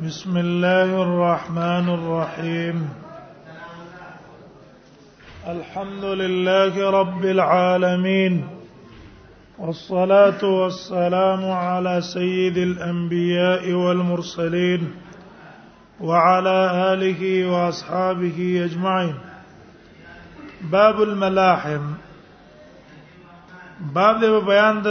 بسم 0.00 0.36
الله 0.36 1.02
الرحمن 1.02 1.88
الرحيم 1.94 2.88
الحمد 5.46 6.04
لله 6.04 6.90
رب 6.90 7.24
العالمين 7.24 8.44
والصلاه 9.58 10.44
والسلام 10.44 11.44
على 11.50 12.00
سيد 12.00 12.56
الانبياء 12.56 13.72
والمرسلين 13.72 14.90
وعلى 16.00 16.56
اله 16.92 17.50
واصحابه 17.52 18.64
اجمعين 18.64 19.14
باب 20.72 21.00
الملاحم 21.02 21.80
باب 23.94 24.20
د 24.20 24.46
بیان 24.48 24.82
د 24.82 24.88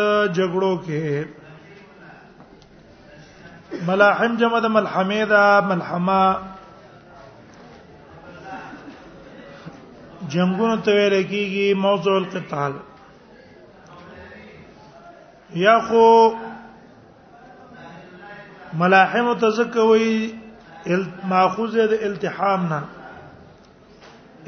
ملاحم 3.88 4.36
جمع 4.40 4.60
د 4.64 4.70
ملحمه 4.76 5.24
ده 5.28 5.44
ملحمه 5.68 6.22
جنگونو 10.34 10.74
ته 10.88 10.92
ویل 10.92 11.16
کیږي 11.30 11.74
موضوع 11.86 12.16
القتال 12.22 12.74
یا 15.64 15.80
خو 15.88 16.06
ملاحم 18.84 19.34
تزکوي 19.46 20.14
ماخوذ 21.34 21.78
د 21.82 22.08
التحام 22.10 22.68
نه 22.74 22.82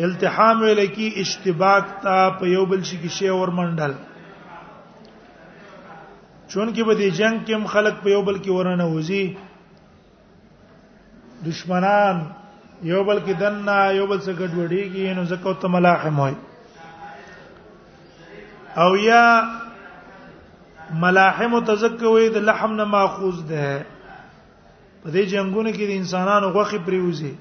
التحام 0.10 0.62
ویل 0.62 0.86
کی 0.96 1.08
اشتباک 1.26 1.86
تا 2.08 2.18
په 2.42 2.48
یو 2.58 2.66
بل 2.74 2.84
شي 2.92 2.98
کې 3.04 3.12
شی 3.22 3.30
ورمنډل 3.42 3.94
چون 6.54 6.70
کې 6.74 6.84
به 6.88 6.94
د 6.98 7.04
جنگ 7.18 7.40
کې 7.48 7.68
خلک 7.74 7.94
په 8.02 8.10
یو 8.14 8.22
بل 8.28 8.36
کې 8.46 8.52
ورنه 8.58 8.86
وځي 8.86 9.38
دشمنان 11.46 12.18
یو 12.90 13.00
بل 13.08 13.20
کې 13.26 13.34
دنه 13.42 13.78
یو 14.00 14.08
بل 14.12 14.20
څخه 14.22 14.38
ګډوډيږي 14.42 15.14
نو 15.20 15.24
زکه 15.32 15.54
ته 15.64 15.68
ملاحم 15.76 16.20
وای 16.24 16.34
او 18.78 18.96
یا 19.06 19.24
ملاحم 21.06 21.56
تزکوي 21.70 22.30
د 22.36 22.46
لحم 22.50 22.72
نه 22.76 22.84
ماخوذ 22.92 23.42
ده 23.54 23.72
په 25.04 25.10
دې 25.12 25.24
جنگونو 25.34 25.70
کې 25.70 25.86
د 25.94 26.02
انسانانو 26.02 26.50
غوخي 26.58 26.78
پریوزي 26.92 27.34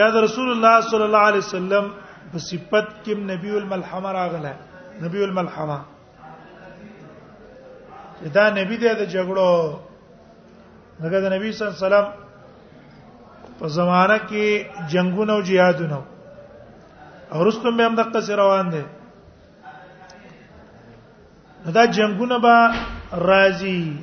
یا 0.00 0.10
د 0.16 0.26
رسول 0.26 0.52
الله 0.56 0.76
صلی 0.90 1.04
الله 1.08 1.24
علیه 1.30 1.44
وسلم 1.48 1.84
په 2.34 2.38
صفت 2.50 2.88
کې 3.04 3.12
نبی 3.32 3.50
الملحمه 3.62 4.12
راغله 4.20 4.54
نبی 5.06 5.22
الملحمه 5.28 5.78
دا 8.34 8.48
نبی 8.50 8.76
دی 8.76 8.88
د 8.88 9.02
جګړو 9.14 9.50
دغه 11.02 11.18
د 11.20 11.26
نبی 11.34 11.50
صلی 11.52 11.64
الله 11.66 11.76
علیه 11.78 11.86
وسلم 11.88 12.06
په 13.58 13.66
زمانہ 13.78 14.18
کې 14.28 14.46
جنگونه 14.92 15.32
او 15.36 15.42
جهادونه 15.48 15.98
او 17.32 17.44
رستم 17.44 17.76
به 17.76 17.84
هم 17.84 17.94
دغه 17.94 18.20
سره 18.20 18.36
روان 18.36 18.68
دي 18.70 18.82
دا 21.74 21.86
جنگونه 21.86 22.38
به 22.38 22.58
راځي 23.12 23.96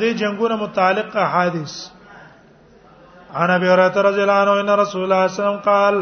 دې 0.00 0.10
جنگونه 0.20 0.56
متعلق 0.56 1.16
حادث 1.16 1.88
عن 3.34 3.50
ابي 3.50 3.66
هريره 3.68 4.02
رضي 4.02 4.22
الله 4.22 4.38
عنه 4.42 4.60
ان 4.60 4.78
رسول 4.80 5.02
الله 5.04 5.26
صلى 5.26 5.46
الله 5.46 5.60
عليه 5.60 5.60
وسلم 5.64 5.72
قال 5.72 5.96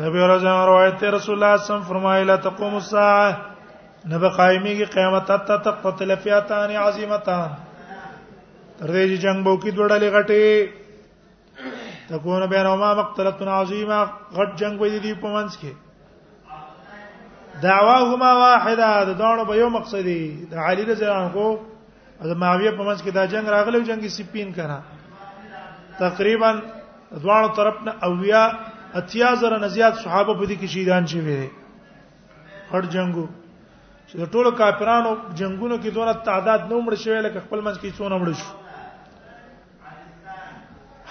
ابي 0.00 0.18
هريره 0.24 0.66
روایت 0.66 1.04
رسول 1.04 1.08
الله 1.08 1.18
صلى 1.20 1.34
الله 1.34 1.54
عليه 1.54 1.64
وسلم 1.64 1.82
فرمایله 1.92 2.36
تقوم 2.36 2.74
الساعه 2.76 3.36
نه 4.06 4.18
به 4.18 4.28
قائميږي 4.28 4.84
قیامت 4.84 5.26
ته 5.28 5.36
تقتل 5.66 6.14
فیاتان 6.24 6.70
عظیمتان 6.76 7.48
تر 8.78 8.86
دې 8.94 9.04
چې 9.10 9.16
جنگ 9.24 9.40
بو 9.44 9.52
کې 9.62 9.70
دوړلې 9.76 10.08
غټي 10.16 10.44
تكون 12.10 12.42
بينهما 12.46 12.88
مقتله 13.00 13.38
عظیمه 13.60 13.98
غټ 14.38 14.50
جنگ 14.62 14.74
وي 14.80 14.98
دي 14.98 15.12
په 15.22 15.28
منځ 15.36 15.50
کې 15.60 15.72
دعواهما 17.62 18.30
واحده 18.40 18.88
د 19.10 19.12
دوه 19.20 19.44
به 19.50 19.54
یو 19.58 19.68
مقصدی 19.76 20.22
د 20.50 20.52
علی 20.70 20.84
رضی 20.90 21.04
الله 21.04 21.20
عنه 21.20 21.36
د 22.32 22.34
معاویه 22.42 22.70
په 22.70 22.84
منځ 22.84 23.00
کې 23.02 23.10
دا 23.18 23.24
جنگ 23.36 23.44
راغلی 23.54 23.76
او 23.78 23.84
جنگي 23.92 24.08
سپین 24.16 24.48
کنا 24.58 24.78
تقریبا 26.02 26.50
دوه 27.22 27.38
طرف 27.60 27.74
نه 27.88 27.92
اویا 28.10 28.44
اتیا 29.00 29.30
زره 29.44 29.58
نزيات 29.64 29.94
صحابه 30.02 30.32
په 30.34 30.44
دې 30.46 30.56
کې 30.60 30.66
شهیدان 30.74 31.02
شوي 31.06 31.48
هر 32.74 32.84
جنگو 32.96 33.26
چې 34.16 34.26
ټولو 34.32 34.50
کافرانو 34.58 35.12
جنگونو 35.38 35.76
کې 35.82 35.90
دونه 35.94 36.12
تعداد 36.26 36.60
نو 36.70 36.80
مړ 36.86 36.94
شوی 37.04 37.20
لکه 37.26 37.40
خپل 37.46 37.60
منځ 37.66 37.78
کې 37.82 37.90
څونه 37.96 38.16
مړ 38.22 38.30
شو 38.38 38.52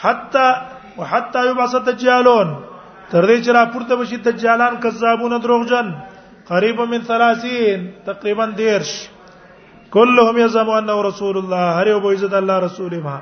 حتا 0.03 0.45
وحتا 0.99 1.41
یبعث 1.49 1.75
دجالون 1.89 2.53
تر 3.11 3.27
دې 3.27 3.37
چې 3.45 3.51
را 3.57 3.63
پورته 3.75 3.95
بشي 4.01 4.17
دجالان 4.27 4.79
کذابون 4.85 5.35
دروغجن 5.39 5.91
قریب 6.51 6.79
من 6.93 7.03
30 7.09 7.85
تقریبا 8.05 8.45
دیرش 8.59 8.93
كلهم 9.95 10.37
يزعم 10.43 10.69
انه 10.75 10.95
رسول 11.07 11.37
الله 11.37 11.79
هر 11.81 11.87
یو 11.93 11.99
بوزد 12.05 12.33
الله 12.39 12.59
رسول 12.65 12.99
ما 13.09 13.17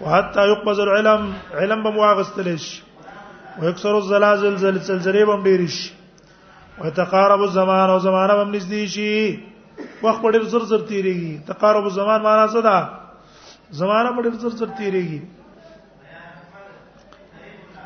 وحتا 0.00 0.46
يقبض 0.54 0.80
العلم 0.86 1.30
علم 1.60 1.82
بمواغستلش 1.86 2.70
ويكسر 3.62 3.98
الزلازل 3.98 4.56
زلزلې 4.64 5.26
بم 5.30 5.42
ډیرش 5.50 5.78
وتقارب 6.80 7.42
الزمان 7.42 7.90
او 7.90 7.98
زمانہ 8.06 8.32
هم 8.38 8.50
نږدې 8.54 8.88
شي 8.94 9.12
وخت 10.06 10.18
په 10.22 10.28
ډېر 10.34 10.42
زر 10.54 10.64
زر 10.72 10.82
تیریږي 10.88 11.28
تقارب 11.52 11.86
الزمان 11.90 12.22
معنا 12.26 12.42
څه 12.54 12.64
ده 12.66 12.76
زمانہ 13.80 14.10
په 14.16 14.24
ډېر 14.26 14.34
زر 14.42 14.52
زر 14.62 14.70
تیریږي 14.80 15.20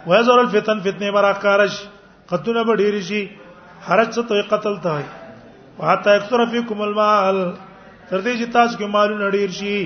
ويزور 0.07 0.39
الفتن 0.45 0.79
فتنه 0.89 1.09
براکارش 1.19 1.75
قدونه 2.33 2.61
به 2.71 2.75
ډېر 2.77 3.01
شي 3.11 3.23
حرج 3.91 4.09
څه 4.15 4.23
توي 4.33 4.43
قتل 4.55 4.75
ته 4.87 4.97
وي 4.99 5.07
وحتا 5.79 6.11
اکثر 6.21 6.41
فیکم 6.57 6.79
المال 6.89 7.39
تر 8.09 8.21
دې 8.21 8.35
چې 8.41 8.53
تاسو 8.53 8.79
کې 8.79 8.89
مالونه 8.99 9.27
ډېر 9.37 9.51
شي 9.61 9.77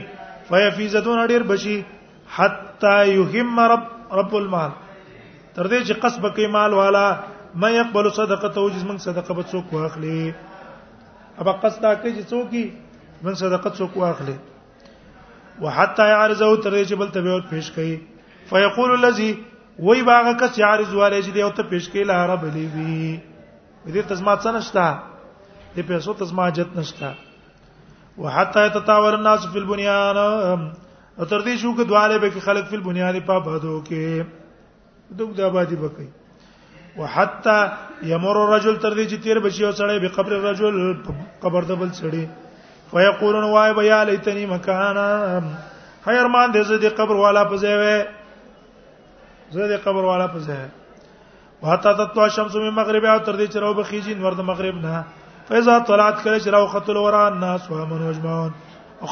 فیفیزتون 0.49 1.21
ډېر 1.27 1.43
بشي 1.53 1.77
حتا 2.39 2.95
یهم 3.13 3.57
رب 3.75 3.85
رب 4.23 4.35
المال 4.43 4.71
تر 5.55 5.69
دې 5.69 5.81
چې 5.87 5.95
قصب 6.01 6.23
کې 6.37 6.47
مال 6.59 6.73
والا 6.83 7.07
ما 7.63 7.69
يقبل 7.71 8.07
صدقه 8.15 8.49
ته 8.55 8.61
وجز 8.61 8.85
من 8.85 8.97
صدقه 9.03 9.35
به 9.39 9.43
څوک 9.51 9.67
واخلي 9.75 10.33
ابا 11.43 11.53
قصد 11.65 11.81
دا 11.83 11.91
کوي 12.03 12.13
چې 12.17 12.25
څوک 12.31 12.51
من 13.27 13.35
صدقه 13.43 13.71
څوک 13.71 13.97
واخلي 14.03 14.37
وحتى 15.67 16.07
يعرضه 16.13 16.49
تر 16.63 16.85
چې 16.85 16.95
بل 17.03 17.13
تبه 17.17 17.37
پیش 17.51 17.69
کوي 17.77 17.93
فيقول 18.49 18.95
الذي 18.97 19.29
وای 19.91 20.03
باغه 20.09 20.33
کس 20.41 20.59
يعرض 20.63 20.95
والے 20.95 21.21
چې 21.23 21.31
دیو 21.37 21.51
ته 21.61 21.69
پیش 21.75 21.89
کوي 21.93 22.05
له 22.13 22.25
عرب 22.25 22.45
لیوی 22.57 22.97
دې 23.87 24.03
تزمات 24.11 24.41
څه 24.41 24.53
نشتا 24.59 24.89
دې 25.77 25.83
پیسو 25.93 26.13
تزمات 26.25 26.57
جت 26.59 26.77
نشتا 26.81 27.13
وحتى 28.25 28.67
يتطاور 28.67 29.19
الناس 29.21 29.47
في 29.55 29.59
البنيان 29.63 30.17
تر 31.29 31.41
دې 31.47 31.63
شو 31.63 31.75
کې 31.79 31.91
دواله 31.95 32.19
به 32.19 32.35
کې 32.35 32.51
خلک 32.51 32.69
په 32.75 32.83
بنیاد 32.91 33.23
په 33.33 33.47
بادو 33.49 33.79
کې 33.89 34.29
دوګ 35.13 35.35
د 35.41 35.49
آبادی 35.53 35.77
بکې 35.87 36.13
وحتا 36.97 37.57
یمر 38.13 38.37
الرجل 38.43 38.77
تر 38.83 38.95
دې 38.95 39.05
چې 39.05 39.17
تیر 39.23 39.39
بشي 39.47 39.65
او 39.65 39.71
سړی 39.73 39.99
به 39.99 40.09
قبر 40.19 40.33
الرجل 40.33 40.95
قبر 41.45 41.63
ته 41.71 41.75
بل 41.81 41.91
سړی 41.93 42.27
ويقولون 42.93 43.45
وای 43.53 43.75
بیا 43.79 44.03
لیتنی 44.11 44.47
مکانا 44.51 45.09
خیر 46.05 46.27
مان 46.37 46.53
دې 46.53 46.59
زه 46.59 46.81
دې 46.81 46.93
قبر 47.01 47.15
والا 47.25 47.45
پځې 47.45 47.65
وې 47.65 48.07
زه 49.51 49.69
دې 49.69 49.83
قبر 49.89 50.05
والا 50.13 50.29
پځې 50.37 51.63
وحتا 51.67 51.93
تطلع 52.05 52.23
الشمس 52.29 52.55
من 52.63 52.71
مغرب 52.81 53.05
او 53.05 53.19
تر 53.19 53.37
دې 53.37 53.53
چې 53.53 53.57
راو 53.67 53.75
بخیجی 53.83 54.15
نور 54.25 54.33
د 54.41 54.51
مغرب 54.55 54.77
نه 54.87 55.05
فاذا 55.51 55.79
طلعت 55.93 56.19
کله 56.25 56.39
چې 56.41 56.49
راو 56.57 56.67
خطل 56.73 56.97
ورا 57.05 57.27
الناس 57.29 57.71
ومن 57.71 58.09
اجمعون 58.15 58.51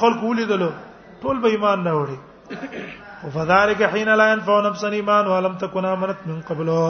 خلق 0.01 0.25
ولیدلو 0.33 0.71
ټول 1.23 1.43
به 1.47 1.59
ایمان 1.59 1.85
نه 1.89 2.01
وړي 2.01 3.29
وفذلك 3.29 3.83
حين 3.95 4.15
لا 4.21 4.33
ينفع 4.33 4.61
نفسا 4.67 4.89
ايمان 4.99 5.27
ولم 5.33 5.57
تكن 5.65 5.85
امنت 5.95 6.17
من 6.33 6.41
قبله 6.51 6.85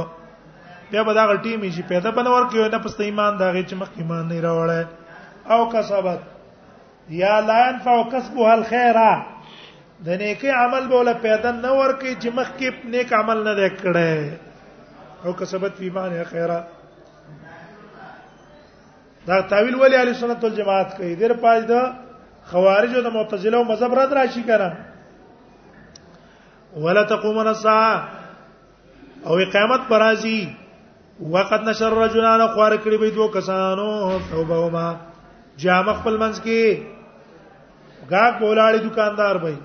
بیا 0.93 1.03
به 1.05 1.15
دا 1.15 1.27
غلطی 1.27 1.57
مې 1.57 1.69
شي 1.75 1.83
پیدا 1.89 2.11
بنور 2.17 2.49
کیو 2.51 2.69
نه 2.69 2.79
پس 2.79 3.01
ایمان 3.01 3.37
دا 3.39 3.51
غي 3.53 3.65
چې 3.65 3.73
مخ 3.83 3.89
ایمان 3.97 4.29
نه 4.29 4.41
راوړل 4.45 4.87
او 5.55 5.61
کسبت 5.73 6.19
یا 7.21 7.35
لا 7.41 7.59
ينفع 7.69 7.97
کسبها 8.13 8.53
الخير 8.53 8.99
د 10.07 10.09
نیکی 10.25 10.49
عمل 10.59 10.85
بوله 10.93 11.13
پیدا 11.25 11.49
نه 11.63 11.69
ورکی 11.81 12.13
چې 12.21 12.29
مخ 12.41 12.49
کې 12.61 12.69
نیک 12.97 13.09
عمل 13.21 13.39
نه 13.49 13.55
کړي 13.79 14.21
او 15.27 15.31
کسبت 15.41 15.73
فی 15.81 15.89
معنی 15.97 16.23
خیره 16.37 16.61
دا 19.27 19.35
تعویل 19.49 19.77
ولی 19.81 19.97
علی 19.97 20.15
سنت 20.23 20.41
والجماعت 20.45 20.91
کوي 20.97 21.13
دیر 21.27 21.33
پاج 21.43 21.59
د 21.75 21.77
خوارج 22.55 22.91
او 22.97 23.03
د 23.03 23.07
معتزله 23.21 23.57
او 23.59 23.65
مذهب 23.77 23.93
رد 23.99 24.11
راشي 24.23 24.45
کړه 24.49 24.71
ولا 26.87 27.03
تقومن 27.13 27.47
الساعه 27.47 27.95
او 29.27 29.33
قیامت 29.53 29.83
پر 29.89 30.01
راځي 30.17 30.43
وقت 31.31 31.63
نشر 31.69 31.93
رجلان 31.97 32.41
خوار 32.55 32.73
کړی 32.85 32.97
به 33.01 33.11
دوه 33.17 33.29
کسانو 33.35 33.89
ثوبهما 34.31 34.87
جامع 35.65 35.93
خپل 35.99 36.17
منځ 36.19 36.43
کې 36.47 38.09
گاګ 38.11 38.33
بولاړي 38.41 38.79
دکاندار 38.87 39.39
به 39.39 39.57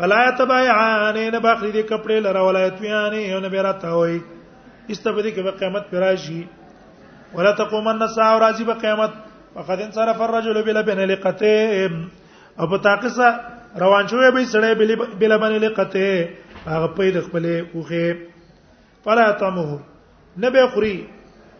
فلا 0.00 0.20
تبعان 0.38 1.14
نه 1.32 1.38
باخري 1.46 1.70
دي 1.76 1.82
کپڑے 1.90 2.18
لره 2.26 2.42
ولایت 2.48 2.80
ویانه 2.80 3.16
یو 3.28 3.38
نه 3.44 3.48
بیرته 3.54 3.90
وي 4.00 4.18
استبدی 4.90 5.30
کې 5.30 5.58
قیامت 5.62 5.88
پرایشي 5.94 6.42
ولا 7.38 7.52
تقومن 7.62 8.02
الساعه 8.08 8.36
راځي 8.38 8.64
به 8.64 8.74
قیامت 8.84 9.10
وقد 9.56 9.80
انصرف 9.86 10.20
الرجل 10.28 10.62
بلبن 10.68 11.00
لقته 11.08 11.90
او 12.60 12.66
په 12.74 12.82
تاقصه 12.90 13.32
روان 13.86 14.06
شوی 14.12 14.30
به 14.36 14.44
سړی 14.52 15.16
بلبن 15.24 15.52
لقته 15.52 16.28
هغه 16.66 16.86
په 16.86 17.10
د 17.18 17.26
خپلې 17.26 17.74
اوخه 17.76 18.16
فلا 19.04 19.26
تمه 19.40 19.78
نه 20.36 20.50
به 20.50 20.66
خوري 20.68 21.06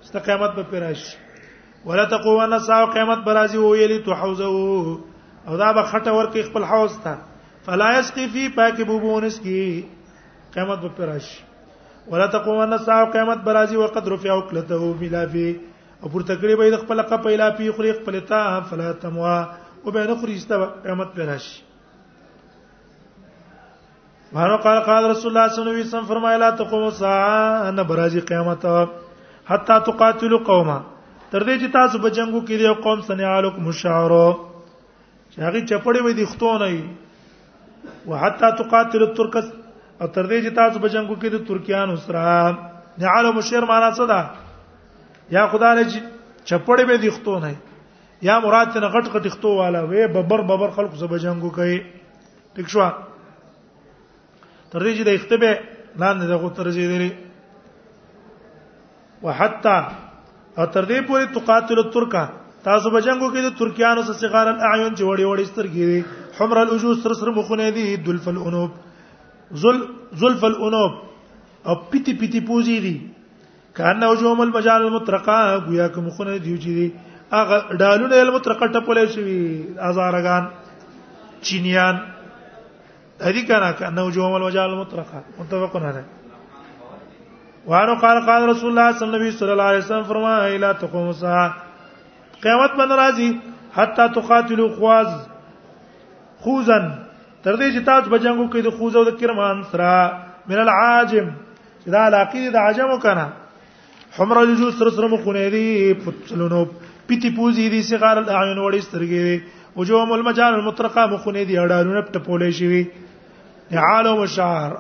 ست 0.03 0.17
قیامت 0.17 0.51
به 0.55 0.63
پراش 0.63 1.17
ولا 1.87 2.05
تقوانا 2.07 2.59
ساو 2.59 2.87
قیامت 2.87 3.19
برازي 3.25 3.59
ویلی 3.59 3.99
تو 3.99 4.13
حوزه 4.15 4.45
او 5.47 5.57
دا 5.57 5.73
به 5.73 5.83
خټه 5.83 6.09
ورکی 6.09 6.43
خپل 6.43 6.65
حوز 6.65 6.99
ته 7.05 7.15
فلا 7.67 7.91
يسقي 7.99 8.29
في 8.29 8.49
پاک 8.49 8.77
بوبونس 8.81 9.41
کی 9.41 9.87
قیامت 10.55 10.79
به 10.79 10.89
پراش 10.89 11.43
ولا 12.11 12.27
تقوانا 12.27 12.79
ساو 12.79 13.07
قیامت 13.13 13.39
برازي 13.45 13.77
وقد 13.77 14.09
رفع 14.09 14.29
عقلته 14.31 14.79
ملافي 14.95 15.61
او 16.03 16.09
پر 16.09 16.23
تقریبا 16.23 16.65
د 16.69 16.77
خپل 16.77 17.03
قپیلا 17.03 17.51
پی 17.51 17.71
خوري 17.71 17.93
خپل 17.93 18.21
تا 18.21 18.61
فلا 18.61 18.93
تموا 18.93 19.45
او 19.85 19.91
به 19.93 20.07
نه 20.07 20.15
خوري 20.15 20.39
ست 20.39 20.53
قیامت 20.53 21.15
پراش 21.15 21.63
مانو 24.35 24.57
قال 24.67 24.79
قال 24.87 25.05
رسول 25.11 25.31
الله 25.31 25.49
صلی 25.49 25.63
الله 25.63 25.73
علیه 25.75 25.85
وسلم 25.87 26.07
فرمایلا 26.07 26.49
تقوم 26.61 26.83
الساعه 26.85 27.69
ان 27.69 27.83
برازي 27.91 28.21
قیامت 28.31 28.65
حتا 29.51 29.79
تقاتل 29.89 30.37
قوما 30.49 30.79
تر 31.33 31.43
دې 31.45 31.61
چې 31.61 31.73
تاسو 31.77 31.99
به 32.07 32.11
جنگو 32.17 32.41
کې 32.49 32.59
دی 32.63 32.73
قوم 32.87 33.01
سنعالک 33.11 33.59
مشعرو 33.67 34.25
چې 35.31 35.39
هغه 35.39 35.61
چپړې 35.69 36.03
وې 36.07 36.13
دي 36.21 36.25
ختونه 36.33 36.69
وي 36.73 36.83
وحتا 38.13 38.51
تقاتل 38.63 39.07
الترک 39.09 39.37
او 39.45 40.09
تر 40.09 40.27
دې 40.33 40.43
چې 40.45 40.51
تاسو 40.59 40.79
به 40.87 40.97
جنگو 40.97 41.15
کې 41.15 41.29
د 41.37 41.47
ترکیانو 41.53 41.97
سره 42.11 43.07
نعالو 43.07 43.33
مشعر 43.41 43.69
معنا 43.73 43.93
څه 43.97 44.13
ده 44.15 45.33
یا 45.39 45.47
خدای 45.49 45.85
چې 45.91 45.99
چپړې 46.45 46.85
به 46.93 46.99
دي 47.07 47.11
ختونه 47.19 47.55
یا 48.33 48.41
مراد 48.43 48.75
ته 48.77 48.81
غټ 48.99 49.15
غټ 49.17 49.37
ختو 49.37 49.55
والا 49.65 49.87
وې 49.89 50.15
ببر 50.19 50.43
ببر 50.55 50.71
خلکو 50.79 50.97
سره 51.09 51.19
جنگو 51.31 51.51
کوي 51.59 51.81
ٹھیک 52.55 52.69
شو 52.79 52.87
تر 54.75 54.83
دې 54.83 54.93
چې 54.99 55.03
د 55.07 55.11
اختبه 55.17 55.51
لاندې 56.03 56.27
دغه 56.29 56.49
تر 56.55 56.69
دې 56.77 56.87
لري 56.93 57.11
وحتا 59.25 59.77
او 60.59 60.67
تر 60.77 60.85
دې 60.89 61.01
پورې 61.09 61.29
تقاتل 61.35 61.83
ترکا 61.97 62.23
تاسو 62.67 62.91
به 62.95 63.01
جنگو 63.07 63.29
کې 63.31 63.41
د 63.47 63.57
ترکیانو 63.61 64.03
سره 64.09 64.19
صغار 64.23 64.47
الاعین 64.53 64.95
چې 64.97 65.03
وړي 65.03 65.25
وړي 65.31 65.45
سترګې 65.53 65.85
دي 65.91 66.05
حمر 66.39 66.61
الوجوه 66.61 66.97
سر 67.03 67.15
سر 67.21 67.31
مخونه 67.37 67.69
دي 67.77 67.85
دلف 68.09 68.27
الانوب 68.29 68.71
زل 69.65 69.79
زلف 70.23 70.45
الانوب 70.45 70.99
او 71.67 71.75
پیتی 71.93 72.15
پیتی 72.23 72.41
پوزي 72.49 72.79
دي 72.87 72.95
کانه 73.81 74.09
وجوم 74.15 74.41
المجال 74.47 74.87
المطرقه 74.89 75.61
گویا 75.69 75.87
کوم 75.95 76.09
خونه 76.17 76.35
دیو 76.49 76.57
چی 76.67 76.75
دي 76.81 76.89
اغه 77.43 77.63
ډالونه 77.71 78.17
المطرقه 78.25 78.67
ټپولې 78.67 79.15
شوی 79.15 79.39
ازارغان 79.91 80.51
چینیان 81.47 81.99
هذه 83.21 83.41
كان 83.47 83.71
كانه 83.71 84.11
جوم 84.11 84.37
الوجال 84.37 84.77
مطلقا 84.77 85.23
متفق 85.39 85.77
عليه 85.77 86.05
وانه 87.67 87.95
قال 87.95 88.27
قال 88.27 88.49
رسول 88.49 88.71
الله 88.71 88.93
صلى 88.99 89.17
الله 89.17 89.31
صلی 89.39 89.51
الله 89.53 89.63
علیه 89.71 89.79
وسلم 89.79 90.03
فرمایا 90.05 90.57
لا 90.59 90.73
تقوم 90.73 91.09
الساعه 91.09 91.55
قیامت 92.43 92.71
باندې 92.71 92.95
راځي 92.95 93.39
حتا 93.77 94.07
تقاتلوا 94.09 94.69
خواز 94.79 95.07
خوزن 96.43 96.85
تر 97.45 97.57
دې 97.57 97.77
چې 97.77 97.81
تاسو 97.85 98.11
بجنګو 98.11 98.51
کې 98.53 98.61
د 98.67 98.71
خوز 98.79 98.97
او 98.97 99.05
د 99.05 99.11
کرمان 99.21 99.63
سره 99.73 100.23
من 100.49 100.59
العاجم 100.67 101.31
چې 101.31 101.89
دا 101.97 102.05
علاقه 102.05 102.51
د 102.57 102.57
عجمو 102.57 102.99
کنه 102.99 103.31
حمر 104.19 104.39
الجو 104.41 104.71
سر 104.71 104.91
سر 104.97 105.07
مخونه 105.15 105.49
دي 105.49 105.95
پتلونو 106.05 106.65
پیتی 107.07 107.31
پوزی 107.37 107.69
دي 107.69 107.83
سیګار 107.83 108.17
الاعین 108.17 108.59
وړي 108.59 108.89
سترګې 108.89 109.63
وجوه 109.77 110.15
المجال 110.19 110.55
المطرقه 110.55 111.07
مخونه 111.07 111.43
دي 111.43 111.57
اړه 111.65 111.97
نپ 111.97 112.13
ټپولې 112.17 112.53
شي 112.61 113.04
نعال 113.77 114.07
او 114.09 114.27
شعر 114.37 114.71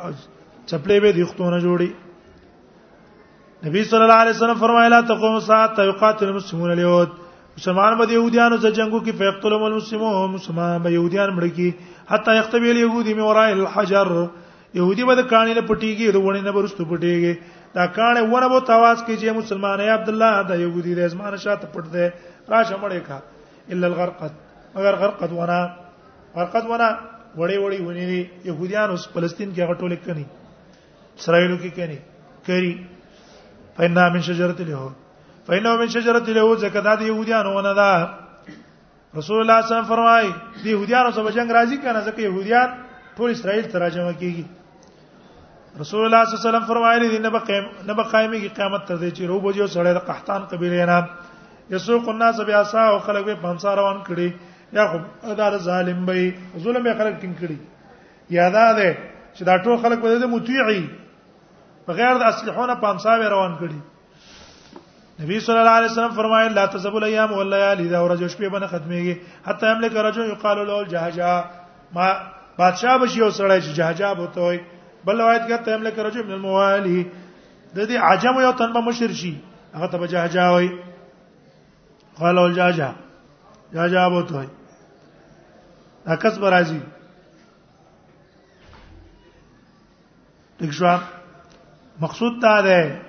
چپلې 0.70 0.96
به 1.04 1.10
د 1.18 1.28
ختونه 1.30 1.58
جوړي 1.66 1.88
نبی 3.66 3.82
صلی 3.90 4.04
الله 4.06 4.20
علیه 4.24 4.36
وسلم 4.38 4.60
فرمایلا 4.62 5.00
تقوم 5.10 5.36
ساعت 5.50 5.78
یقاتل 5.90 6.30
المسلمون 6.30 6.70
الیود 6.76 7.18
مسلمان 7.58 7.94
به 7.98 8.06
يهوديانو 8.12 8.56
سره 8.62 8.76
جنگو 8.80 9.00
کې 9.06 9.18
فیقتلهم 9.22 9.62
المسلمون 9.70 10.30
مسلمان 10.38 10.72
به 10.86 10.92
يهوديان 10.94 11.36
مړ 11.36 11.56
کی 11.58 11.68
حتی 12.14 12.36
یختبی 12.38 12.70
الیهودی 12.74 13.14
می 13.18 13.28
ورای 13.30 13.52
الحجر 13.60 14.12
يهودي 14.74 15.04
به 15.04 15.14
د 15.22 15.28
کانې 15.32 15.52
نه 15.58 15.66
پټیږي 15.68 16.18
د 16.18 16.24
ونې 16.26 16.44
نه 16.48 16.52
برستو 16.58 16.88
پټیږي 16.92 17.62
دا 17.76 17.86
کانې 17.98 18.34
ونه 18.34 18.48
به 18.54 18.66
تواس 18.72 18.98
کې 19.06 19.14
چې 19.22 19.38
مسلمان 19.40 19.80
ای 19.84 19.88
عبد 19.96 20.12
الله 20.14 20.42
دا 20.52 20.60
يهودي 20.64 20.94
د 21.00 21.08
اسمان 21.12 21.36
شاته 21.46 21.72
پټ 21.76 21.96
دی 21.96 22.06
راشه 22.06 22.82
مړې 22.84 23.00
کا 23.08 23.18
الا 23.76 23.90
الغرقد 23.92 24.40
مگر 24.76 25.00
غرقد 25.04 25.36
ونه 25.42 25.58
غرقد 26.36 26.70
ونه 26.74 26.88
وړې 27.38 27.56
وړې 27.64 27.78
ونی 27.88 28.04
دي 28.10 28.20
يهوديان 28.48 28.88
اوس 28.92 29.02
فلسطین 29.14 29.50
کې 29.54 29.62
غټول 29.70 29.92
کني 30.06 30.24
اسرائیلو 31.20 31.56
کې 31.62 31.70
کني 31.78 31.98
کری 32.46 32.72
فینا 33.76 34.08
من 34.16 34.22
شجرت 34.28 34.60
له 34.68 34.82
فینا 35.46 35.72
من 35.82 35.88
شجرت 35.96 36.28
له 36.38 36.44
ځکه 36.64 36.80
دا 36.88 36.94
د 37.02 37.08
يهوديانو 37.12 37.50
ونه 37.56 37.72
ده 37.80 37.92
رسول 39.18 39.38
الله 39.42 39.56
صلی 39.66 39.74
الله 39.74 39.74
علیه 39.74 39.74
وسلم 39.74 39.90
فرمای 39.92 40.26
دی 40.62 40.70
يهوديانو 40.74 41.10
سره 41.18 41.30
جنگ 41.38 41.50
راځي 41.56 41.78
کنه 41.86 42.00
ځکه 42.08 42.20
يهوديان 42.28 42.68
ټول 43.16 43.28
اسرائیل 43.36 43.64
تراجمه 43.76 44.14
کیږي 44.20 44.44
رسول 45.82 46.02
الله 46.06 46.24
صلی 46.24 46.32
الله 46.34 46.40
علیه 46.42 46.48
وسلم 46.48 46.66
فرمایلی 46.72 47.08
دی 47.12 47.18
نه 47.26 47.30
بقایم 47.36 47.64
نه 47.90 47.94
بقایمه 48.00 48.38
کی 48.42 48.48
قیامت 48.58 48.82
تر 48.88 48.96
دې 48.96 49.10
چې 49.16 49.22
روبو 49.30 49.50
جو 49.60 49.66
سړی 49.66 49.92
د 49.98 50.06
قحطان 50.08 50.40
قبیله 50.52 50.86
نه 50.86 50.98
یسوق 51.72 52.08
الناس 52.12 52.40
بیا 52.46 52.58
سا 52.70 52.80
او 52.92 52.98
خلک 53.04 53.24
به 53.26 53.34
پمسا 53.42 53.70
روان 53.76 54.00
کړي 54.08 54.32
یا 54.74 54.86
خو 54.90 55.34
دا 55.34 55.58
ظالم 55.58 55.98
وي 56.08 56.22
ظلم 56.66 56.84
یې 56.90 56.98
خلک 56.98 57.20
ټینګ 57.20 57.38
کړي 57.40 57.58
یا 58.36 58.48
دا 58.54 58.66
ده 58.78 58.92
چې 59.34 59.42
دا 59.48 59.56
ټول 59.66 59.76
خلک 59.82 60.04
ولې 60.04 60.26
متوعي 60.36 60.84
بغیر 61.88 62.14
د 62.22 62.24
اصلحونه 62.32 62.74
پانصاب 62.84 63.20
روان 63.34 63.54
کړي 63.60 65.20
نبی 65.22 65.38
صلی 65.46 65.58
الله 65.62 65.70
علیه 65.80 65.90
وسلم 65.90 66.14
فرمایي 66.16 66.48
لا 66.54 66.64
تزبو 66.72 66.98
الايام 67.02 67.32
والليالي 67.34 67.86
دا 67.92 68.00
ورځ 68.06 68.32
شپې 68.36 68.54
باندې 68.54 68.72
ختميږي 68.72 69.14
حتی 69.46 69.66
هم 69.66 69.80
لکه 69.80 70.02
رجو 70.08 70.24
یقال 70.24 70.66
له 70.66 70.72
الجهجا 70.72 71.44
ما 71.98 72.10
بادشاہ 72.58 72.96
بشي 73.04 73.20
او 73.20 73.30
سړی 73.30 73.60
چې 73.66 73.78
جهجا 73.78 74.12
بوته 74.12 74.40
وي 74.40 74.60
بل 75.04 75.20
روایت 75.24 75.42
کې 75.42 75.64
تیم 75.70 75.82
لکه 75.90 76.02
رجو 76.08 76.24
من 76.26 76.32
الموالي 76.38 76.96
د 77.74 77.78
دې 77.88 77.96
عجم 78.08 78.40
یو 78.48 78.52
تنبه 78.64 78.80
مشر 78.90 79.12
شي 79.22 79.32
هغه 79.78 79.86
ته 79.94 80.06
جهجا 80.16 80.50
وي 80.56 80.68
قال 82.20 82.38
الجهجا 82.46 82.92
جهجا 83.78 84.08
بوته 84.18 84.38
وي 84.40 84.46
دا 86.06 86.14
کس 86.22 86.38
برازي 86.38 86.80
دغه 90.60 90.70
شو 90.72 90.96
مقصود 92.00 92.42
دا 92.42 92.60
ده 92.62 93.00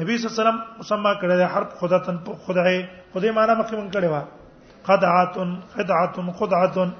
نبی 0.00 0.18
صلی 0.18 0.26
الله 0.26 0.34
علیه 0.34 0.42
وسلم 0.42 0.60
مسما 0.78 1.12
کړه 1.20 1.34
د 1.40 1.42
حرف 1.54 1.68
خداتن 1.80 2.16
په 2.26 2.32
خدای 2.46 2.78
خدای 3.12 3.30
معنا 3.30 3.54
مخې 3.62 3.74
مون 3.74 3.90
کړي 3.90 4.08
وا 4.12 4.22
خدعاتن 4.90 5.50
خدعاتن 5.74 6.30
خدعاتن 6.42 6.90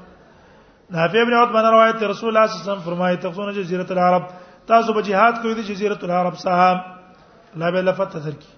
نافع 0.90 1.22
ابن 1.22 1.34
عثمان 1.42 1.64
روایت 1.72 2.02
رسول 2.02 2.28
الله 2.28 2.46
صلی 2.46 2.56
الله 2.56 2.64
علیه 2.64 2.72
وسلم 2.72 2.86
فرمایي 2.90 3.16
تاسو 3.16 3.46
نه 3.46 3.52
جزیره 3.62 3.88
العرب 3.90 4.24
تاسو 4.66 4.92
به 4.92 5.02
jihad 5.10 5.42
کوئ 5.42 5.54
د 5.60 5.68
جزیره 5.72 5.98
العرب 6.02 6.38
صاحب 6.46 6.97
الله 7.58 7.70
به 7.70 7.82
لفته 7.82 8.18
درکې 8.18 8.50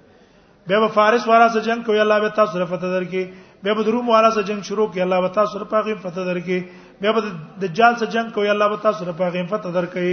به 0.66 0.80
به 0.80 0.88
فارس 0.88 1.26
والا 1.26 1.48
سره 1.48 1.62
جنگ 1.62 1.84
کوي 1.84 1.98
الله 2.00 2.20
به 2.20 2.28
تاسو 2.28 2.52
سره 2.52 2.64
فتح 2.64 2.86
درکې 2.96 3.22
به 3.62 3.74
به 3.74 3.82
روم 3.82 4.08
والا 4.08 4.30
سره 4.30 4.42
جنگ 4.44 4.60
شروع 4.62 4.86
کوي 4.92 5.00
الله 5.02 5.20
به 5.20 5.28
تاسو 5.28 5.52
سره 5.58 5.64
پاغیم 5.64 5.96
فتح 5.98 6.20
درکې 6.30 6.56
به 7.00 7.12
به 7.12 7.20
دجال 7.62 7.96
سره 7.96 8.08
جنگ 8.08 8.30
کوي 8.32 8.48
الله 8.48 8.68
به 8.68 8.76
تاسو 8.76 9.04
سره 9.04 9.12
پاغیم 9.12 9.46
فتح 9.46 9.68
درکې 9.72 10.06